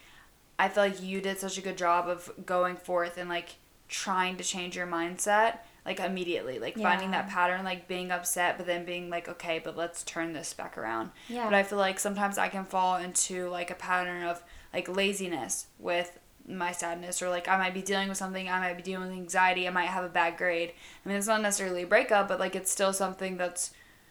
I 0.59 0.69
feel 0.69 0.85
like 0.85 1.03
you 1.03 1.21
did 1.21 1.41
such 1.41 1.59
a 1.59 1.63
good 1.63 1.77
job 1.77 2.09
of 2.09 2.31
going 2.47 2.77
forth 2.77 3.19
and 3.19 3.29
like 3.29 3.57
trying 3.89 4.37
to 4.37 4.45
change 4.45 4.77
your 4.77 4.87
mindset 4.87 5.59
like 5.85 5.99
immediately 6.01 6.59
like 6.59 6.79
finding 6.79 7.11
that 7.11 7.29
pattern 7.29 7.63
like 7.65 7.87
being 7.89 8.11
upset 8.11 8.57
but 8.57 8.67
then 8.67 8.85
being 8.87 9.11
like 9.11 9.29
okay 9.29 9.61
but 9.63 9.77
let's 9.77 10.03
turn 10.05 10.33
this 10.33 10.55
back 10.55 10.79
around 10.79 11.11
Yeah. 11.29 11.45
but 11.45 11.53
i 11.55 11.63
feel 11.63 11.79
like 11.79 11.99
sometimes 11.99 12.39
i 12.39 12.49
can 12.49 12.65
fall 12.65 12.97
into 12.97 13.51
like 13.51 13.71
a 13.71 13.75
pattern 13.75 14.23
of 14.23 14.43
like 14.73 14.89
laziness 14.89 15.67
with 15.79 16.19
my 16.49 16.73
sadness 16.73 17.23
or 17.23 17.29
like 17.31 17.47
i 17.49 17.57
might 17.57 17.73
be 17.75 17.83
dealing 17.83 18.09
with 18.09 18.19
something 18.19 18.49
i 18.49 18.59
might 18.59 18.77
be 18.77 18.83
dealing 18.83 19.09
with 19.09 19.17
anxiety 19.17 19.67
i 19.67 19.71
might 19.71 19.87
have 19.87 20.05
a 20.05 20.09
bad 20.09 20.37
grade 20.37 20.73
i 21.05 21.09
mean 21.09 21.17
it's 21.17 21.27
not 21.29 21.41
necessarily 21.41 21.83
a 21.83 21.87
breakup 21.87 22.27
but 22.29 22.41
like 22.41 22.57
it's 22.57 22.71
still 22.71 22.93
something 22.93 23.37
that's 23.37 23.71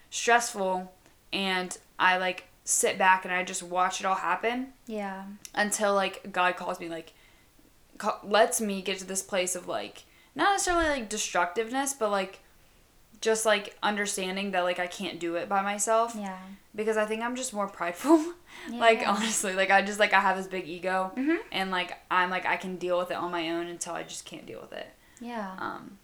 stressful 0.09 0.91
and 1.33 1.77
i 1.99 2.17
like 2.17 2.45
sit 2.63 2.97
back 2.97 3.25
and 3.25 3.33
i 3.33 3.43
just 3.43 3.63
watch 3.63 3.99
it 3.99 4.05
all 4.05 4.15
happen 4.15 4.67
Yeah. 4.85 5.23
until 5.55 5.93
like 5.95 6.31
God 6.31 6.55
calls 6.57 6.79
me 6.79 6.89
like 6.89 7.13
ca- 7.97 8.19
lets 8.23 8.61
me 8.61 8.81
get 8.81 8.99
to 8.99 9.05
this 9.05 9.23
place 9.23 9.55
of 9.55 9.67
like 9.67 10.03
not 10.35 10.51
necessarily 10.53 10.87
like 10.89 11.09
destructiveness 11.09 11.93
but 11.93 12.11
like 12.11 12.39
just 13.21 13.45
like 13.45 13.77
understanding 13.83 14.51
that 14.51 14.61
like 14.61 14.79
I 14.79 14.87
can't 14.87 15.19
do 15.19 15.35
it 15.35 15.47
by 15.47 15.61
myself 15.61 16.15
Yeah. 16.17 16.37
because 16.75 16.97
I 16.97 17.05
think 17.05 17.21
I'm 17.23 17.35
just 17.35 17.53
more 17.53 17.67
prideful 17.67 18.17
Yeah, 18.69 18.79
like 18.79 19.01
Yeah. 19.01 19.11
honestly 19.11 19.53
like 19.53 19.69
I 19.71 19.81
just 19.83 19.99
like 19.99 20.13
I 20.13 20.19
have 20.19 20.37
this 20.37 20.47
big 20.47 20.67
ego 20.67 21.11
Mhm. 21.15 21.37
and 21.51 21.69
like 21.71 21.97
I'm 22.09 22.29
like 22.31 22.45
I 22.45 22.57
can 22.57 22.77
deal 22.77 22.97
with 22.97 23.11
it 23.11 23.17
on 23.17 23.31
my 23.31 23.51
own 23.51 23.67
until 23.67 23.93
I 23.93 24.03
just 24.03 24.25
can't 24.25 24.45
deal 24.45 24.59
with 24.61 24.73
it 24.73 24.87
Yeah. 25.19 25.51
um 25.59 25.99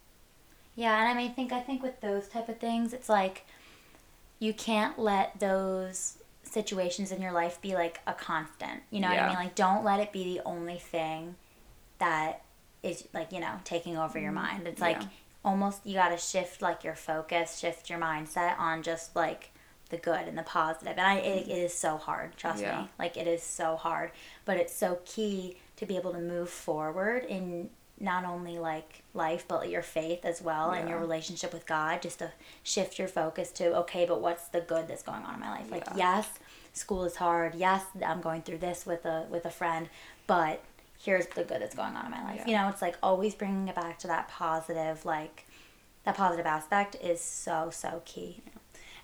Yeah, 0.75 0.95
and 0.99 1.09
I 1.09 1.13
mean, 1.15 1.33
think 1.33 1.51
I 1.51 1.59
think 1.59 1.81
with 1.81 1.99
those 2.01 2.27
type 2.27 2.49
of 2.49 2.59
things, 2.59 2.93
it's 2.93 3.09
like 3.09 3.45
you 4.39 4.53
can't 4.53 4.99
let 4.99 5.39
those 5.39 6.17
situations 6.43 7.11
in 7.11 7.19
your 7.21 7.31
life 7.31 7.59
be 7.61 7.73
like 7.73 7.99
a 8.05 8.13
constant. 8.13 8.83
You 8.91 8.99
know 9.01 9.09
what 9.09 9.17
I 9.19 9.27
mean? 9.27 9.35
Like, 9.35 9.55
don't 9.55 9.83
let 9.83 9.99
it 9.99 10.11
be 10.13 10.23
the 10.35 10.41
only 10.45 10.77
thing 10.77 11.35
that 11.97 12.43
is 12.83 13.07
like 13.11 13.31
you 13.31 13.39
know 13.39 13.55
taking 13.63 13.97
over 13.97 14.19
your 14.19 14.31
mind. 14.31 14.67
It's 14.67 14.79
like 14.79 15.01
Yeah. 15.01 15.07
Almost 15.43 15.85
you 15.85 15.93
got 15.95 16.09
to 16.09 16.17
shift 16.17 16.61
like 16.61 16.83
your 16.83 16.95
focus, 16.95 17.59
shift 17.59 17.89
your 17.89 17.99
mindset 17.99 18.57
on 18.59 18.83
just 18.83 19.15
like 19.15 19.51
the 19.89 19.97
good 19.97 20.27
and 20.27 20.37
the 20.37 20.43
positive. 20.43 20.97
And 20.97 21.07
I, 21.07 21.15
it, 21.17 21.47
it 21.47 21.57
is 21.57 21.73
so 21.73 21.97
hard. 21.97 22.35
Trust 22.35 22.61
Yeah. 22.61 22.81
me, 22.81 22.89
like 22.99 23.15
it 23.17 23.27
is 23.27 23.41
so 23.43 23.75
hard. 23.77 24.11
But 24.45 24.57
it's 24.57 24.75
so 24.75 24.99
key 25.05 25.57
to 25.77 25.85
be 25.85 25.95
able 25.95 26.11
to 26.13 26.19
move 26.19 26.49
forward 26.49 27.23
in 27.25 27.69
not 27.99 28.25
only 28.25 28.59
like 28.59 29.01
life 29.15 29.45
but 29.47 29.69
your 29.69 29.81
faith 29.81 30.23
as 30.23 30.39
well 30.39 30.69
and 30.69 30.87
your 30.87 30.99
relationship 30.99 31.51
with 31.51 31.65
God 31.65 31.99
just 31.99 32.19
to 32.19 32.31
shift 32.61 32.99
your 32.99 33.07
focus 33.07 33.49
to 33.53 33.75
okay 33.77 34.05
but 34.05 34.21
what's 34.21 34.47
the 34.49 34.61
good 34.61 34.87
that's 34.87 35.01
going 35.01 35.23
on 35.23 35.33
in 35.33 35.39
my 35.39 35.49
life 35.49 35.71
like 35.71 35.83
Yeah. 35.87 35.93
yes 35.97 36.29
school 36.73 37.05
is 37.05 37.15
hard 37.15 37.55
yes 37.55 37.83
I'm 38.05 38.21
going 38.21 38.43
through 38.43 38.59
this 38.59 38.85
with 38.85 39.03
a 39.05 39.25
with 39.31 39.45
a 39.45 39.49
friend 39.49 39.89
but 40.27 40.61
here's 40.97 41.27
the 41.27 41.43
good 41.43 41.61
that's 41.61 41.75
going 41.75 41.95
on 41.95 42.05
in 42.05 42.11
my 42.11 42.23
life 42.23 42.41
Yeah. 42.45 42.47
you 42.47 42.55
know 42.57 42.69
it's 42.69 42.81
like 42.81 42.95
always 43.03 43.35
bringing 43.35 43.67
it 43.67 43.75
back 43.75 43.99
to 43.99 44.07
that 44.07 44.27
positive 44.29 45.05
like 45.05 45.45
that 46.03 46.15
positive 46.15 46.45
aspect 46.45 46.95
is 47.01 47.21
so 47.21 47.69
so 47.71 48.01
key 48.05 48.41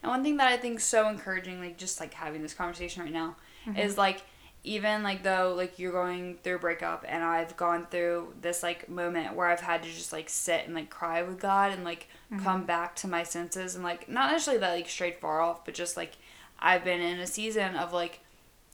And 0.02 0.10
one 0.10 0.24
thing 0.24 0.38
that 0.38 0.48
I 0.48 0.58
think 0.58 0.78
is 0.80 0.84
so 0.84 1.08
encouraging, 1.08 1.62
like 1.62 1.78
just 1.78 2.00
like 2.02 2.14
having 2.14 2.42
this 2.42 2.54
conversation 2.54 3.04
right 3.04 3.12
now, 3.12 3.36
Mm-hmm. 3.66 3.78
is 3.80 3.98
like 3.98 4.22
even 4.66 5.04
like 5.04 5.24
though 5.24 5.54
like 5.58 5.80
you're 5.80 5.92
going 5.94 6.38
through 6.44 6.56
a 6.56 6.60
breakup 6.60 7.06
and 7.08 7.24
I've 7.24 7.56
gone 7.56 7.88
through 7.90 8.34
this 8.42 8.62
like 8.64 8.90
moment 8.90 9.36
where 9.36 9.48
I've 9.48 9.62
had 9.62 9.84
to 9.84 9.90
just 9.90 10.12
like 10.12 10.28
sit 10.30 10.66
and 10.66 10.74
like 10.76 10.90
cry 10.90 11.22
with 11.24 11.40
God 11.40 11.72
and 11.72 11.84
like 11.86 12.08
Mm-hmm. 12.32 12.44
come 12.44 12.66
back 12.66 12.96
to 12.98 13.08
my 13.08 13.24
senses 13.24 13.76
and 13.76 13.84
like 13.84 14.10
not 14.10 14.32
necessarily 14.32 14.60
that 14.62 14.74
like 14.74 14.90
straight 14.90 15.22
far 15.22 15.40
off, 15.40 15.64
but 15.66 15.74
just 15.76 15.96
like 15.96 16.14
I've 16.60 16.84
been 16.84 17.00
in 17.02 17.20
a 17.20 17.28
season 17.28 17.76
of 17.76 17.94
like 17.94 18.20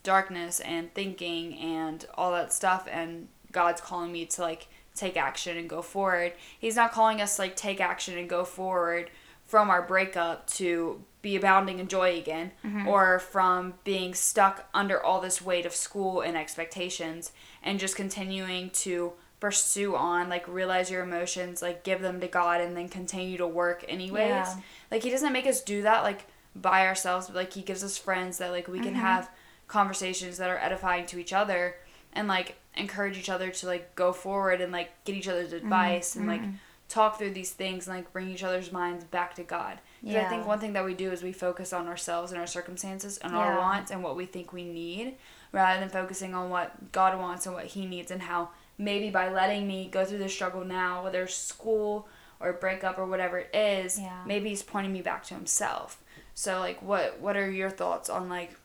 darkness 0.00 0.60
and 0.60 0.92
thinking 0.94 1.58
and 1.58 2.04
all 2.14 2.32
that 2.32 2.52
stuff 2.52 2.88
and 2.90 3.28
God's 3.52 3.80
calling 3.80 4.12
me 4.12 4.26
to 4.26 4.42
like 4.42 4.68
take 4.94 5.16
action 5.16 5.56
and 5.56 5.68
go 5.68 5.82
forward. 5.82 6.32
He's 6.58 6.76
not 6.76 6.92
calling 6.92 7.20
us 7.20 7.36
to, 7.36 7.42
like 7.42 7.56
take 7.56 7.80
action 7.80 8.18
and 8.18 8.28
go 8.28 8.44
forward 8.44 9.10
from 9.46 9.70
our 9.70 9.82
breakup 9.82 10.46
to 10.46 11.02
be 11.22 11.36
abounding 11.36 11.80
in 11.80 11.88
joy 11.88 12.16
again 12.16 12.52
mm-hmm. 12.64 12.86
or 12.86 13.18
from 13.18 13.74
being 13.84 14.14
stuck 14.14 14.68
under 14.72 15.02
all 15.02 15.20
this 15.20 15.42
weight 15.42 15.66
of 15.66 15.74
school 15.74 16.20
and 16.20 16.36
expectations 16.36 17.32
and 17.62 17.80
just 17.80 17.96
continuing 17.96 18.70
to 18.70 19.12
pursue 19.38 19.96
on 19.96 20.28
like 20.28 20.46
realize 20.46 20.90
your 20.90 21.02
emotions 21.02 21.62
like 21.62 21.82
give 21.82 22.00
them 22.00 22.20
to 22.20 22.28
God 22.28 22.60
and 22.60 22.76
then 22.76 22.88
continue 22.88 23.38
to 23.38 23.46
work 23.46 23.84
anyways 23.88 24.28
Yeah. 24.28 24.56
like 24.90 25.02
he 25.02 25.10
doesn't 25.10 25.32
make 25.32 25.46
us 25.46 25.62
do 25.62 25.82
that 25.82 26.04
like 26.04 26.26
by 26.54 26.86
ourselves 26.86 27.26
but 27.26 27.36
like 27.36 27.52
he 27.52 27.62
gives 27.62 27.82
us 27.82 27.98
friends 27.98 28.38
that 28.38 28.50
like 28.50 28.68
we 28.68 28.78
can 28.78 28.88
mm-hmm. 28.88 29.00
have 29.00 29.30
conversations 29.70 30.36
that 30.38 30.50
are 30.50 30.58
edifying 30.58 31.06
to 31.06 31.16
each 31.16 31.32
other 31.32 31.76
and 32.12 32.26
like 32.26 32.56
encourage 32.76 33.16
each 33.16 33.28
other 33.28 33.50
to 33.50 33.66
like 33.66 33.94
go 33.94 34.12
forward 34.12 34.60
and 34.60 34.72
like 34.72 34.90
get 35.04 35.14
each 35.14 35.28
other's 35.28 35.52
mm-hmm. 35.52 35.64
advice 35.64 36.16
and 36.16 36.26
like 36.26 36.42
mm-hmm. 36.42 36.56
talk 36.88 37.16
through 37.16 37.30
these 37.30 37.52
things 37.52 37.86
and 37.86 37.96
like 37.96 38.12
bring 38.12 38.28
each 38.28 38.42
other's 38.42 38.72
minds 38.72 39.04
back 39.04 39.32
to 39.32 39.44
God. 39.44 39.78
Because 40.02 40.24
I 40.24 40.28
think 40.28 40.44
one 40.44 40.58
thing 40.58 40.72
that 40.72 40.84
we 40.84 40.94
do 40.94 41.12
is 41.12 41.22
we 41.22 41.32
focus 41.32 41.72
on 41.72 41.86
ourselves 41.86 42.32
and 42.32 42.40
our 42.40 42.48
circumstances 42.48 43.18
and 43.18 43.32
our 43.32 43.58
wants 43.58 43.92
and 43.92 44.02
what 44.02 44.16
we 44.16 44.26
think 44.26 44.52
we 44.52 44.64
need 44.64 45.14
rather 45.52 45.78
than 45.78 45.88
focusing 45.88 46.34
on 46.34 46.50
what 46.50 46.90
God 46.90 47.16
wants 47.18 47.46
and 47.46 47.54
what 47.54 47.66
he 47.66 47.86
needs 47.86 48.10
and 48.10 48.22
how 48.22 48.50
maybe 48.76 49.08
by 49.10 49.30
letting 49.30 49.68
me 49.68 49.88
go 49.92 50.04
through 50.04 50.18
this 50.18 50.32
struggle 50.32 50.64
now, 50.64 51.04
whether 51.04 51.22
it's 51.22 51.34
school 51.36 52.08
or 52.40 52.54
breakup 52.54 52.98
or 52.98 53.06
whatever 53.06 53.38
it 53.38 53.54
is, 53.54 54.00
Yeah. 54.00 54.22
maybe 54.26 54.48
he's 54.48 54.62
pointing 54.62 54.92
me 54.92 55.02
back 55.02 55.22
to 55.24 55.34
himself. 55.34 56.02
So 56.34 56.58
like 56.58 56.82
what 56.82 57.20
what 57.20 57.36
are 57.36 57.48
your 57.48 57.70
thoughts 57.70 58.08
on 58.10 58.28
like 58.28 58.56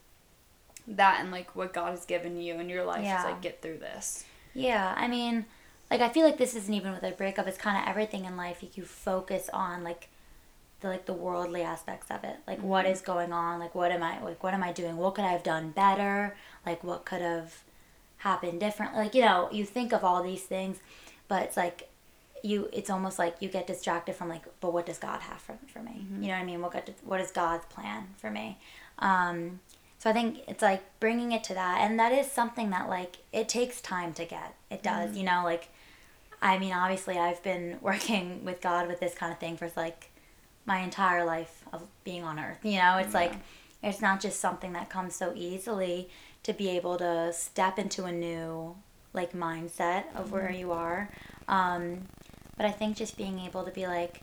that 0.87 1.19
and 1.19 1.31
like 1.31 1.55
what 1.55 1.73
God 1.73 1.91
has 1.91 2.05
given 2.05 2.39
you 2.39 2.55
in 2.59 2.69
your 2.69 2.83
life 2.83 3.03
Yeah. 3.03 3.21
to 3.21 3.29
like 3.29 3.41
get 3.41 3.61
through 3.61 3.77
this? 3.79 4.25
Yeah, 4.53 4.93
I 4.97 5.07
mean, 5.07 5.45
like 5.91 6.01
I 6.01 6.09
feel 6.09 6.25
like 6.25 6.37
this 6.37 6.55
isn't 6.55 6.73
even 6.73 6.93
with 6.93 7.03
a 7.03 7.11
breakup. 7.11 7.47
It's 7.47 7.57
kind 7.57 7.77
of 7.77 7.87
everything 7.89 8.25
in 8.25 8.37
life. 8.37 8.59
Like 8.61 8.77
you 8.77 8.83
focus 8.85 9.49
on 9.51 9.83
like 9.83 10.09
the 10.81 10.87
like 10.89 11.05
the 11.05 11.13
worldly 11.13 11.61
aspects 11.61 12.09
of 12.11 12.23
it. 12.23 12.37
Like 12.47 12.61
what 12.61 12.85
is 12.85 13.01
going 13.01 13.33
on? 13.33 13.59
Like 13.59 13.75
what 13.75 13.91
am 13.91 14.03
I 14.03 14.21
like 14.23 14.43
what 14.43 14.53
am 14.53 14.63
I 14.63 14.71
doing? 14.71 14.97
What 14.97 15.15
could 15.15 15.25
I 15.25 15.31
have 15.31 15.43
done 15.43 15.71
better? 15.71 16.35
Like 16.65 16.83
what 16.83 17.05
could 17.05 17.21
have 17.21 17.63
happened 18.17 18.59
differently? 18.59 18.99
Like 19.03 19.15
you 19.15 19.21
know, 19.21 19.49
you 19.51 19.65
think 19.65 19.91
of 19.93 20.03
all 20.03 20.23
these 20.23 20.43
things, 20.43 20.77
but 21.27 21.43
it's 21.43 21.57
like 21.57 21.89
you 22.43 22.69
it's 22.71 22.89
almost 22.91 23.17
like 23.17 23.35
you 23.39 23.49
get 23.49 23.65
distracted 23.65 24.15
from 24.15 24.29
like 24.29 24.43
but 24.59 24.71
what 24.71 24.85
does 24.85 24.99
god 24.99 25.19
have 25.21 25.39
for, 25.41 25.57
for 25.65 25.81
me 25.81 26.05
you 26.19 26.27
know 26.27 26.33
what 26.33 26.41
i 26.41 26.43
mean 26.45 26.61
what 26.61 26.71
got 26.71 26.87
what 27.03 27.19
is 27.19 27.31
god's 27.31 27.65
plan 27.65 28.05
for 28.17 28.29
me 28.29 28.59
um 28.99 29.59
so 29.97 30.09
i 30.09 30.13
think 30.13 30.39
it's 30.47 30.61
like 30.61 30.83
bringing 30.99 31.31
it 31.31 31.43
to 31.43 31.53
that 31.53 31.79
and 31.81 31.99
that 31.99 32.11
is 32.11 32.31
something 32.31 32.69
that 32.69 32.89
like 32.89 33.17
it 33.31 33.49
takes 33.49 33.81
time 33.81 34.13
to 34.13 34.25
get. 34.25 34.55
It 34.69 34.83
does 34.83 35.15
you 35.15 35.23
know 35.23 35.41
like 35.43 35.69
i 36.41 36.57
mean 36.57 36.73
obviously 36.73 37.17
i've 37.17 37.41
been 37.43 37.77
working 37.81 38.43
with 38.43 38.61
god 38.61 38.87
with 38.87 38.99
this 38.99 39.13
kind 39.13 39.31
of 39.31 39.39
thing 39.39 39.57
for 39.57 39.71
like 39.75 40.09
my 40.65 40.79
entire 40.79 41.23
life 41.23 41.63
of 41.71 41.83
being 42.03 42.23
on 42.23 42.39
earth 42.39 42.59
you 42.63 42.77
know? 42.77 42.97
It's 42.97 43.13
like 43.13 43.33
it's 43.83 44.01
not 44.01 44.19
just 44.19 44.39
something 44.39 44.73
that 44.73 44.89
comes 44.89 45.15
so 45.15 45.31
easily 45.35 46.09
to 46.43 46.53
be 46.53 46.69
able 46.69 46.97
to 46.97 47.31
step 47.33 47.77
into 47.77 48.05
a 48.05 48.11
new 48.11 48.75
like 49.13 49.33
mindset 49.33 50.03
of 50.15 50.31
where 50.31 50.51
you 50.51 50.71
are. 50.71 51.09
Um 51.47 52.07
but 52.57 52.65
I 52.65 52.71
think 52.71 52.95
just 52.97 53.17
being 53.17 53.39
able 53.39 53.63
to 53.63 53.71
be 53.71 53.85
like, 53.85 54.21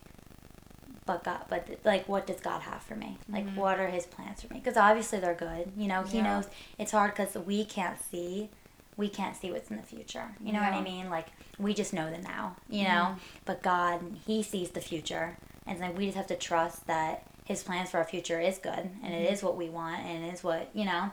but 1.05 1.25
God, 1.25 1.45
but 1.49 1.69
like, 1.85 2.09
what 2.09 2.27
does 2.27 2.41
God 2.41 2.63
have 2.63 2.83
for 2.83 2.95
me? 2.95 3.19
Like, 3.29 3.47
mm-hmm. 3.47 3.57
what 3.57 3.81
are 3.81 3.89
His 3.89 4.07
plans 4.07 4.43
for 4.43 4.53
me? 4.53 4.61
Because 4.61 4.77
obviously 4.77 5.19
they're 5.19 5.35
good. 5.35 5.73
You 5.77 5.89
know, 5.89 6.03
He 6.03 6.19
Yeah. 6.19 6.25
knows 6.25 6.49
it's 6.79 6.93
hard 6.93 7.15
because 7.15 7.35
we 7.35 7.65
can't 7.65 8.01
see, 8.01 8.51
we 8.97 9.09
can't 9.09 9.37
see 9.37 9.51
what's 9.51 9.71
in 9.71 9.77
the 9.77 9.83
future. 9.83 10.29
You 10.41 10.53
know 10.53 10.61
what 10.61 10.73
I 10.73 10.81
mean? 10.81 11.11
Like, 11.11 11.29
we 11.59 11.75
just 11.75 11.93
know 11.93 12.11
the 12.11 12.19
now. 12.19 12.57
You 12.69 12.85
mm-hmm. 12.85 12.95
know, 12.95 13.17
but 13.45 13.63
God, 13.63 14.01
He 14.27 14.43
sees 14.43 14.71
the 14.71 14.81
future, 14.81 15.37
and 15.67 15.81
like 15.81 15.97
we 15.97 16.07
just 16.07 16.17
have 16.17 16.29
to 16.29 16.37
trust 16.37 16.87
that 16.87 17.27
His 17.45 17.63
plans 17.63 17.91
for 17.91 17.99
our 17.99 18.05
future 18.05 18.41
is 18.41 18.59
good, 18.59 18.91
and 19.03 19.13
it 19.15 19.25
mm-hmm. 19.25 19.33
is 19.33 19.43
what 19.43 19.57
we 19.57 19.69
want, 19.69 20.03
and 20.03 20.25
it 20.25 20.33
is 20.33 20.45
what 20.45 20.71
you 20.75 20.85
know. 20.85 21.11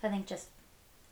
So 0.00 0.08
I 0.08 0.10
think 0.10 0.26
just, 0.26 0.48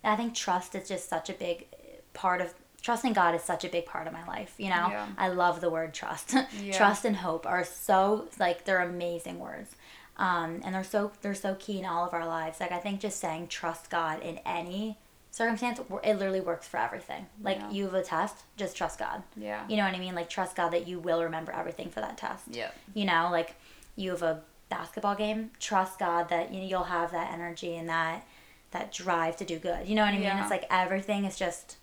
I 0.05 0.17
think 0.17 0.35
trust 0.35 0.75
is 0.75 0.89
just 0.89 1.09
such 1.09 1.29
a 1.31 1.35
big 1.35 1.67
part 2.15 2.41
of 2.41 2.55
trusting 2.89 3.13
God 3.13 3.35
is 3.35 3.43
such 3.43 3.65
a 3.65 3.69
big 3.69 3.85
part 3.85 4.07
of 4.07 4.15
my 4.15 4.27
life. 4.27 4.55
You 4.57 4.71
know, 4.71 4.89
Yeah. 4.91 5.07
I 5.19 5.29
love 5.29 5.61
the 5.61 5.69
word 5.69 5.93
trust. 5.93 6.35
Yeah. 6.63 6.73
Trust 6.77 7.05
and 7.05 7.17
hope 7.17 7.47
are 7.47 7.63
so 7.65 8.29
like 8.39 8.65
they're 8.65 8.81
amazing 8.81 9.39
words. 9.39 9.77
Um, 10.17 10.63
and 10.65 10.75
they're 10.75 10.85
so 10.85 11.13
they're 11.21 11.35
so 11.35 11.55
key 11.57 11.79
in 11.81 11.85
all 11.85 12.07
of 12.07 12.15
our 12.15 12.27
lives. 12.27 12.61
Like 12.61 12.73
I 12.73 12.79
think 12.79 13.01
just 13.01 13.21
saying 13.21 13.49
trust 13.49 13.91
God 13.91 14.23
in 14.23 14.39
any 14.47 14.97
circumstance, 15.31 15.79
it 16.03 16.15
literally 16.19 16.41
works 16.41 16.67
for 16.67 16.79
everything. 16.79 17.27
Like 17.43 17.59
Yeah. 17.59 17.71
you 17.71 17.85
have 17.85 17.95
a 17.95 18.03
test, 18.03 18.37
just 18.57 18.75
trust 18.75 18.99
God. 18.99 19.23
Yeah. 19.37 19.63
You 19.69 19.77
know 19.77 19.85
what 19.85 19.95
I 19.95 19.99
mean? 19.99 20.15
Like 20.15 20.31
trust 20.31 20.57
God 20.57 20.71
that 20.71 20.89
you 20.89 20.99
will 20.99 21.23
remember 21.23 21.53
everything 21.53 21.91
for 21.91 22.01
that 22.01 22.17
test. 22.17 22.45
Yep. 22.51 22.75
You 22.95 23.05
know, 23.05 23.29
like 23.31 23.55
you 23.97 24.11
have 24.13 24.23
a 24.23 24.41
basketball 24.71 25.15
game, 25.15 25.51
trust 25.61 25.99
God 25.99 26.31
that 26.31 26.53
you 26.55 26.61
know, 26.63 26.67
you'll 26.67 26.85
have 26.85 27.11
that 27.13 27.33
energy 27.35 27.77
and 27.77 27.89
that 27.91 28.25
that 28.71 28.93
drive 28.93 29.37
to 29.37 29.45
do 29.45 29.59
good. 29.59 29.87
You 29.87 29.95
know 29.95 30.03
what 30.03 30.09
I 30.15 30.19
mean? 30.19 30.23
Yeah. 30.23 30.41
It's 30.43 30.51
like 30.51 30.65
everything 30.71 31.25
is 31.27 31.37
just 31.39 31.77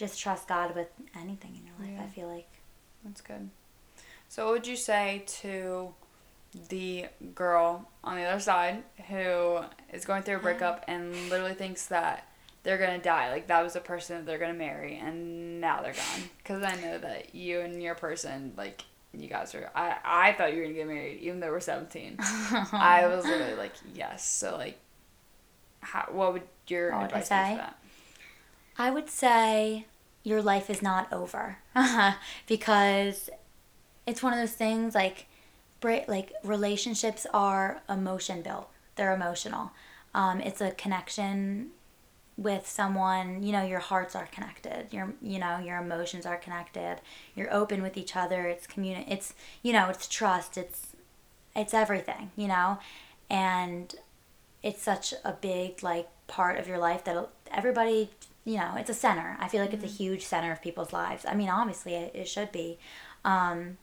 just 0.00 0.18
trust 0.18 0.48
God 0.48 0.74
with 0.74 0.88
anything 1.14 1.54
in 1.56 1.66
your 1.66 1.74
life. 1.78 1.98
Yeah. 1.98 2.04
I 2.04 2.08
feel 2.08 2.28
like. 2.28 2.48
That's 3.04 3.20
good. 3.20 3.50
So, 4.28 4.46
what 4.46 4.52
would 4.54 4.66
you 4.66 4.76
say 4.76 5.22
to 5.26 5.94
the 6.68 7.06
girl 7.34 7.88
on 8.02 8.16
the 8.16 8.22
other 8.22 8.40
side 8.40 8.82
who 9.08 9.60
is 9.92 10.04
going 10.04 10.22
through 10.22 10.36
a 10.36 10.40
breakup 10.40 10.84
uh-huh. 10.88 10.92
and 10.92 11.28
literally 11.28 11.54
thinks 11.54 11.86
that 11.86 12.26
they're 12.62 12.78
gonna 12.78 12.98
die? 12.98 13.30
Like 13.30 13.46
that 13.48 13.62
was 13.62 13.74
the 13.74 13.80
person 13.80 14.16
that 14.16 14.26
they're 14.26 14.38
gonna 14.38 14.54
marry, 14.54 14.98
and 14.98 15.60
now 15.60 15.82
they're 15.82 15.92
gone. 15.92 16.30
Because 16.38 16.62
I 16.62 16.76
know 16.80 16.98
that 16.98 17.34
you 17.34 17.60
and 17.60 17.82
your 17.82 17.94
person, 17.94 18.54
like 18.56 18.84
you 19.12 19.28
guys 19.28 19.54
are. 19.54 19.70
I 19.74 19.96
I 20.02 20.32
thought 20.32 20.52
you 20.52 20.60
were 20.60 20.64
gonna 20.64 20.74
get 20.74 20.86
married, 20.86 21.20
even 21.20 21.40
though 21.40 21.50
we're 21.50 21.60
seventeen. 21.60 22.16
I 22.18 23.06
was 23.14 23.26
literally 23.26 23.54
like, 23.54 23.72
yes. 23.94 24.26
So 24.26 24.56
like, 24.56 24.78
how? 25.80 26.08
What 26.10 26.32
would 26.32 26.42
your 26.68 26.92
What 26.92 27.02
would 27.02 27.12
I 27.12 27.18
advice 27.18 27.48
be 27.50 27.56
for 27.56 27.62
that? 27.62 27.76
I 28.78 28.90
would 28.90 29.10
say 29.10 29.86
your 30.22 30.42
life 30.42 30.68
is 30.68 30.82
not 30.82 31.12
over 31.12 31.58
because 32.46 33.30
it's 34.06 34.22
one 34.22 34.32
of 34.32 34.38
those 34.38 34.52
things 34.52 34.94
like 34.94 35.26
like 35.82 36.32
relationships 36.44 37.26
are 37.32 37.80
emotion 37.88 38.42
built. 38.42 38.68
They're 38.96 39.14
emotional. 39.14 39.72
Um, 40.14 40.40
it's 40.40 40.60
a 40.60 40.72
connection 40.72 41.70
with 42.36 42.66
someone. 42.66 43.42
You 43.42 43.52
know, 43.52 43.62
your 43.64 43.78
hearts 43.78 44.14
are 44.14 44.26
connected. 44.26 44.88
Your 44.90 45.14
you 45.22 45.38
know 45.38 45.58
your 45.58 45.78
emotions 45.78 46.26
are 46.26 46.36
connected. 46.36 46.98
You're 47.34 47.52
open 47.52 47.82
with 47.82 47.96
each 47.96 48.14
other. 48.16 48.46
It's 48.46 48.66
communi- 48.66 49.06
It's 49.08 49.34
you 49.62 49.72
know 49.72 49.88
it's 49.88 50.06
trust. 50.06 50.58
It's 50.58 50.88
it's 51.56 51.72
everything. 51.72 52.30
You 52.36 52.48
know, 52.48 52.78
and 53.30 53.94
it's 54.62 54.82
such 54.82 55.14
a 55.24 55.32
big 55.32 55.82
like 55.82 56.08
part 56.26 56.58
of 56.58 56.68
your 56.68 56.78
life 56.78 57.04
that 57.04 57.28
everybody 57.50 58.10
you 58.50 58.56
know 58.56 58.74
it's 58.76 58.90
a 58.90 58.94
center. 58.94 59.36
I 59.38 59.48
feel 59.48 59.60
like 59.60 59.72
it's 59.72 59.84
a 59.84 59.98
huge 60.02 60.24
center 60.24 60.50
of 60.50 60.60
people's 60.60 60.92
lives. 60.92 61.24
I 61.26 61.34
mean 61.34 61.48
obviously 61.48 61.94
it, 61.94 62.12
it 62.14 62.28
should 62.28 62.52
be. 62.52 62.78
Um, 63.24 63.78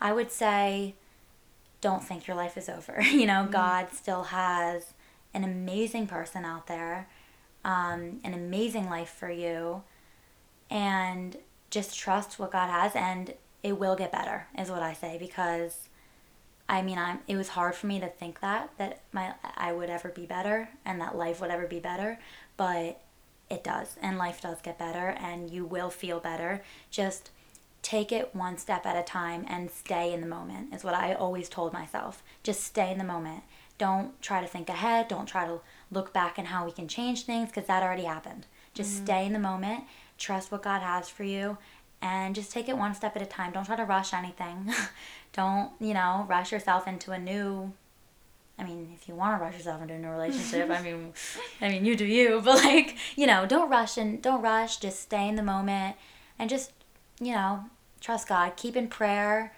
i 0.00 0.12
would 0.12 0.30
say 0.30 0.94
don't 1.80 2.04
think 2.04 2.26
your 2.26 2.36
life 2.36 2.56
is 2.56 2.68
over. 2.68 3.00
You 3.02 3.26
know 3.26 3.48
god 3.50 3.88
still 3.92 4.24
has 4.24 4.92
an 5.32 5.42
amazing 5.44 6.06
person 6.06 6.44
out 6.44 6.66
there 6.66 7.08
um, 7.64 8.20
an 8.22 8.34
amazing 8.34 8.88
life 8.90 9.08
for 9.08 9.30
you 9.30 9.82
and 10.70 11.36
just 11.70 11.98
trust 11.98 12.38
what 12.38 12.52
god 12.52 12.68
has 12.68 12.94
and 12.94 13.34
it 13.62 13.78
will 13.78 13.96
get 13.96 14.12
better 14.12 14.46
is 14.58 14.70
what 14.70 14.82
i 14.82 14.92
say 14.92 15.16
because 15.18 15.88
I 16.68 16.80
mean, 16.80 16.96
I'm. 16.96 17.18
It 17.28 17.36
was 17.36 17.48
hard 17.48 17.74
for 17.74 17.86
me 17.86 18.00
to 18.00 18.08
think 18.08 18.40
that 18.40 18.70
that 18.78 19.00
my 19.12 19.34
I 19.56 19.72
would 19.72 19.90
ever 19.90 20.08
be 20.08 20.24
better 20.24 20.70
and 20.84 21.00
that 21.00 21.14
life 21.16 21.40
would 21.40 21.50
ever 21.50 21.66
be 21.66 21.78
better, 21.78 22.18
but 22.56 23.00
it 23.50 23.64
does, 23.64 23.96
and 24.00 24.18
life 24.18 24.40
does 24.40 24.60
get 24.60 24.78
better, 24.78 25.08
and 25.18 25.50
you 25.50 25.64
will 25.64 25.90
feel 25.90 26.20
better. 26.20 26.62
Just 26.90 27.30
take 27.82 28.10
it 28.10 28.34
one 28.34 28.56
step 28.56 28.86
at 28.86 28.96
a 28.96 29.02
time 29.02 29.44
and 29.46 29.70
stay 29.70 30.12
in 30.12 30.22
the 30.22 30.26
moment 30.26 30.74
is 30.74 30.82
what 30.82 30.94
I 30.94 31.12
always 31.12 31.50
told 31.50 31.72
myself. 31.72 32.22
Just 32.42 32.64
stay 32.64 32.90
in 32.90 32.98
the 32.98 33.04
moment. 33.04 33.42
Don't 33.76 34.20
try 34.22 34.40
to 34.40 34.46
think 34.46 34.70
ahead. 34.70 35.08
Don't 35.08 35.26
try 35.26 35.46
to 35.46 35.60
look 35.90 36.12
back 36.12 36.38
and 36.38 36.48
how 36.48 36.64
we 36.64 36.72
can 36.72 36.88
change 36.88 37.24
things 37.24 37.50
because 37.50 37.66
that 37.66 37.82
already 37.82 38.04
happened. 38.04 38.46
Just 38.72 38.94
mm-hmm. 38.94 39.04
stay 39.04 39.26
in 39.26 39.34
the 39.34 39.38
moment. 39.38 39.84
Trust 40.16 40.50
what 40.50 40.62
God 40.62 40.80
has 40.80 41.10
for 41.10 41.24
you 41.24 41.58
and 42.00 42.34
just 42.34 42.52
take 42.52 42.68
it 42.68 42.78
one 42.78 42.94
step 42.94 43.16
at 43.16 43.22
a 43.22 43.26
time. 43.26 43.52
Don't 43.52 43.64
try 43.64 43.76
to 43.76 43.84
rush 43.84 44.14
anything. 44.14 44.72
Don't, 45.32 45.70
you 45.80 45.94
know, 45.94 46.26
rush 46.28 46.52
yourself 46.52 46.86
into 46.86 47.12
a 47.12 47.18
new 47.18 47.72
I 48.58 48.64
mean, 48.64 48.92
if 48.94 49.08
you 49.08 49.14
want 49.14 49.38
to 49.38 49.44
rush 49.44 49.54
yourself 49.54 49.82
into 49.82 49.94
a 49.94 49.98
new 49.98 50.08
relationship, 50.08 50.70
I 50.70 50.80
mean, 50.86 51.12
I 51.60 51.68
mean, 51.68 51.84
you 51.84 51.96
do 51.96 52.04
you, 52.04 52.40
but 52.44 52.64
like, 52.64 52.96
you 53.16 53.26
know, 53.26 53.46
don't 53.46 53.68
rush 53.68 53.96
and 53.96 54.22
don't 54.22 54.42
rush. 54.42 54.78
Just 54.78 55.00
stay 55.00 55.28
in 55.28 55.34
the 55.34 55.42
moment, 55.42 55.96
and 56.38 56.48
just, 56.48 56.72
you 57.20 57.32
know, 57.32 57.64
trust 58.00 58.28
God. 58.28 58.56
Keep 58.56 58.76
in 58.76 58.88
prayer. 58.88 59.54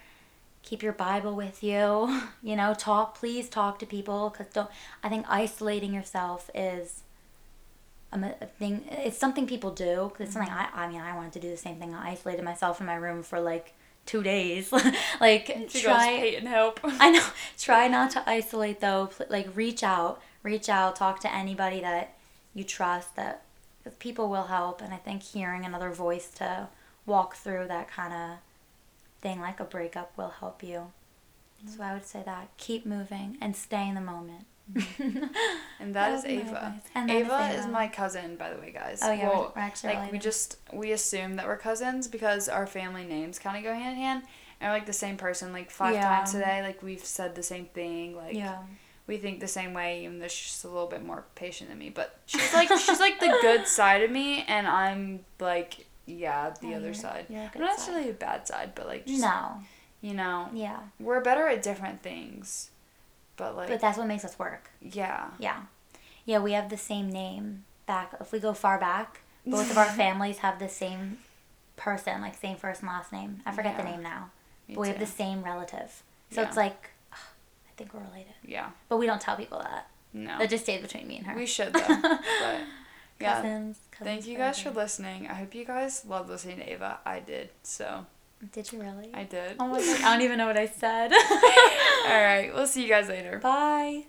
Keep 0.63 0.83
your 0.83 0.93
Bible 0.93 1.35
with 1.35 1.63
you. 1.63 2.21
You 2.43 2.55
know, 2.55 2.73
talk. 2.73 3.17
Please 3.17 3.49
talk 3.49 3.77
to 3.79 3.85
people, 3.85 4.29
cause 4.29 4.47
don't. 4.53 4.69
I 5.03 5.09
think 5.09 5.25
isolating 5.27 5.93
yourself 5.93 6.49
is 6.55 7.03
a 8.13 8.45
thing. 8.45 8.85
It's 8.89 9.17
something 9.17 9.45
people 9.47 9.71
do. 9.71 10.11
Cause 10.13 10.27
it's 10.27 10.33
something 10.33 10.51
mm-hmm. 10.51 10.79
I. 10.79 10.85
I 10.85 10.87
mean, 10.87 11.01
I 11.01 11.13
wanted 11.15 11.33
to 11.33 11.39
do 11.39 11.49
the 11.49 11.57
same 11.57 11.77
thing. 11.77 11.93
I 11.93 12.11
isolated 12.11 12.45
myself 12.45 12.79
in 12.79 12.85
my 12.85 12.95
room 12.95 13.21
for 13.21 13.39
like 13.41 13.73
two 14.07 14.23
days. 14.23 14.71
like 15.21 15.67
She 15.69 15.81
try. 15.81 16.09
goes, 16.09 16.19
Peyton, 16.19 16.47
help. 16.47 16.79
I 16.83 17.11
know. 17.11 17.23
Try 17.59 17.87
not 17.87 18.09
to 18.11 18.27
isolate 18.27 18.79
though. 18.79 19.09
Like 19.29 19.55
reach 19.55 19.83
out, 19.83 20.21
reach 20.41 20.69
out, 20.69 20.95
talk 20.95 21.19
to 21.21 21.33
anybody 21.33 21.81
that 21.81 22.15
you 22.55 22.63
trust 22.63 23.15
that 23.15 23.43
because 23.83 23.97
people 23.97 24.29
will 24.29 24.45
help. 24.45 24.81
And 24.81 24.93
I 24.93 24.97
think 24.97 25.21
hearing 25.21 25.65
another 25.65 25.91
voice 25.91 26.29
to 26.35 26.69
walk 27.05 27.35
through 27.35 27.67
that 27.67 27.87
kind 27.89 28.13
of 28.13 28.37
thing, 29.21 29.39
like 29.39 29.59
a 29.59 29.65
breakup, 29.65 30.17
will 30.17 30.29
help 30.39 30.63
you. 30.63 30.91
So 31.65 31.83
I 31.83 31.93
would 31.93 32.05
say 32.05 32.21
that 32.25 32.49
keep 32.57 32.85
moving 32.85 33.37
and 33.41 33.55
stay 33.55 33.87
in 33.87 33.95
the 33.95 34.01
moment. 34.01 34.45
And 35.79 35.95
that 35.95 36.11
is 36.13 36.23
That 36.23 36.29
my 36.31 36.41
Ava. 36.41 36.49
advice. 36.49 36.81
And 36.95 37.09
that 37.09 37.15
is 37.15 37.25
Ava 37.27 37.59
is 37.59 37.67
my 37.67 37.87
cousin, 37.87 38.35
by 38.35 38.49
the 38.53 38.59
way, 38.59 38.71
guys. 38.71 38.99
Oh, 39.03 39.11
yeah, 39.11 39.29
we're- 39.29 39.49
we're 39.55 39.61
actually 39.61 39.93
like 39.93 40.11
we 40.11 40.19
just 40.19 40.57
we 40.73 40.91
assume 40.91 41.35
that 41.35 41.45
we're 41.47 41.57
cousins 41.57 42.07
because 42.07 42.49
our 42.49 42.67
family 42.67 43.03
names 43.03 43.39
kind 43.39 43.57
of 43.57 43.63
go 43.63 43.73
hand 43.73 43.97
in 43.97 44.03
hand, 44.03 44.23
and 44.59 44.69
we're 44.69 44.75
like 44.77 44.85
the 44.85 44.93
same 44.93 45.17
person 45.17 45.53
like 45.53 45.69
five 45.71 45.93
Yeah. 45.95 46.03
times 46.07 46.31
today. 46.31 46.61
Like 46.63 46.81
we've 46.83 47.03
said 47.05 47.35
the 47.35 47.43
same 47.43 47.65
thing. 47.65 48.15
Like 48.15 48.35
yeah. 48.35 48.59
we 49.05 49.17
think 49.17 49.39
the 49.39 49.47
same 49.47 49.73
way, 49.73 50.03
even 50.03 50.19
though 50.19 50.27
she's 50.27 50.51
just 50.51 50.65
a 50.65 50.69
little 50.69 50.87
bit 50.87 51.05
more 51.05 51.25
patient 51.35 51.69
than 51.69 51.79
me. 51.79 51.89
But 51.89 52.17
she's 52.25 52.53
like 52.53 52.69
she's 52.69 52.99
like 52.99 53.19
the 53.19 53.37
good 53.41 53.67
side 53.79 54.01
of 54.01 54.11
me, 54.11 54.43
and 54.47 54.67
I'm 54.67 55.21
like 55.39 55.85
yeah 56.05 56.53
the 56.61 56.73
Oh, 56.73 56.77
other 56.77 56.93
side. 56.93 57.25
you're 57.29 57.43
a 57.43 57.49
good 57.53 57.59
Not 57.59 57.69
side. 57.71 57.77
necessarily 57.77 58.09
a 58.09 58.13
bad 58.13 58.47
side, 58.47 58.71
but 58.75 58.87
like 58.87 59.05
just, 59.05 59.21
No. 59.21 59.59
you 60.01 60.13
know 60.13 60.49
Yeah. 60.53 60.79
we're 60.99 61.21
better 61.21 61.47
at 61.47 61.61
different 61.61 62.01
things. 62.01 62.71
But 63.37 63.55
like 63.55 63.69
But 63.69 63.79
that's 63.79 63.97
what 63.97 64.07
makes 64.07 64.25
us 64.25 64.37
work. 64.37 64.69
yeah. 64.81 65.29
Yeah. 65.39 65.61
Yeah, 66.25 66.39
we 66.39 66.51
have 66.51 66.69
the 66.69 66.77
same 66.77 67.09
name 67.09 67.63
back. 67.85 68.13
If 68.19 68.33
we 68.33 68.39
go 68.39 68.53
far 68.53 68.77
back, 68.77 69.21
both 69.45 69.71
of 69.71 69.77
our 69.77 69.85
families 70.03 70.39
have 70.39 70.59
the 70.59 70.67
same 70.67 71.19
person, 71.77 72.19
like 72.21 72.35
same 72.35 72.57
first 72.57 72.81
and 72.81 72.89
last 72.89 73.13
name. 73.13 73.41
I 73.45 73.51
forget 73.53 73.77
the 73.77 73.83
name 73.83 74.03
now. 74.03 74.31
Me 74.67 74.75
But 74.75 74.81
we 74.81 74.87
have 74.89 74.99
the 74.99 75.05
same 75.05 75.41
relative. 75.43 76.03
So 76.31 76.41
Yeah. 76.41 76.47
it's 76.47 76.57
like, 76.57 76.89
ugh, 77.13 77.19
I 77.69 77.71
think 77.77 77.93
we're 77.93 78.01
related. 78.01 78.33
Yeah. 78.43 78.71
But 78.89 78.97
we 78.97 79.05
don't 79.05 79.21
tell 79.21 79.37
people 79.37 79.59
that. 79.59 79.87
No. 80.11 80.37
That 80.39 80.49
just 80.49 80.63
stays 80.63 80.81
between 80.81 81.07
me 81.07 81.17
and 81.17 81.27
her. 81.27 81.35
We 81.35 81.45
should 81.45 81.71
though. 81.73 81.79
but 82.01 82.21
yeah. 83.21 83.35
Cousins, 83.35 83.77
cousins 83.91 84.03
Thank 84.03 84.27
you 84.27 84.37
guys 84.37 84.59
for 84.59 84.71
listening. 84.71 85.27
I 85.29 85.33
hope 85.35 85.55
you 85.55 85.63
guys 85.63 86.03
loved 86.05 86.29
listening 86.29 86.57
to 86.57 86.69
Ava. 86.73 86.99
I 87.05 87.19
did. 87.21 87.49
So 87.63 88.05
Did 88.51 88.71
you 88.71 88.79
really? 88.81 89.09
I 89.13 89.23
did. 89.23 89.55
oh 89.59 89.67
my 89.67 89.79
god, 89.85 90.01
I 90.01 90.13
don't 90.13 90.21
even 90.21 90.37
know 90.37 90.47
what 90.47 90.57
I 90.57 90.67
said. 90.67 91.11
All 92.07 92.21
right. 92.23 92.51
We'll 92.53 92.67
see 92.67 92.83
you 92.83 92.89
guys 92.89 93.07
later. 93.09 93.39
Bye. 93.39 94.05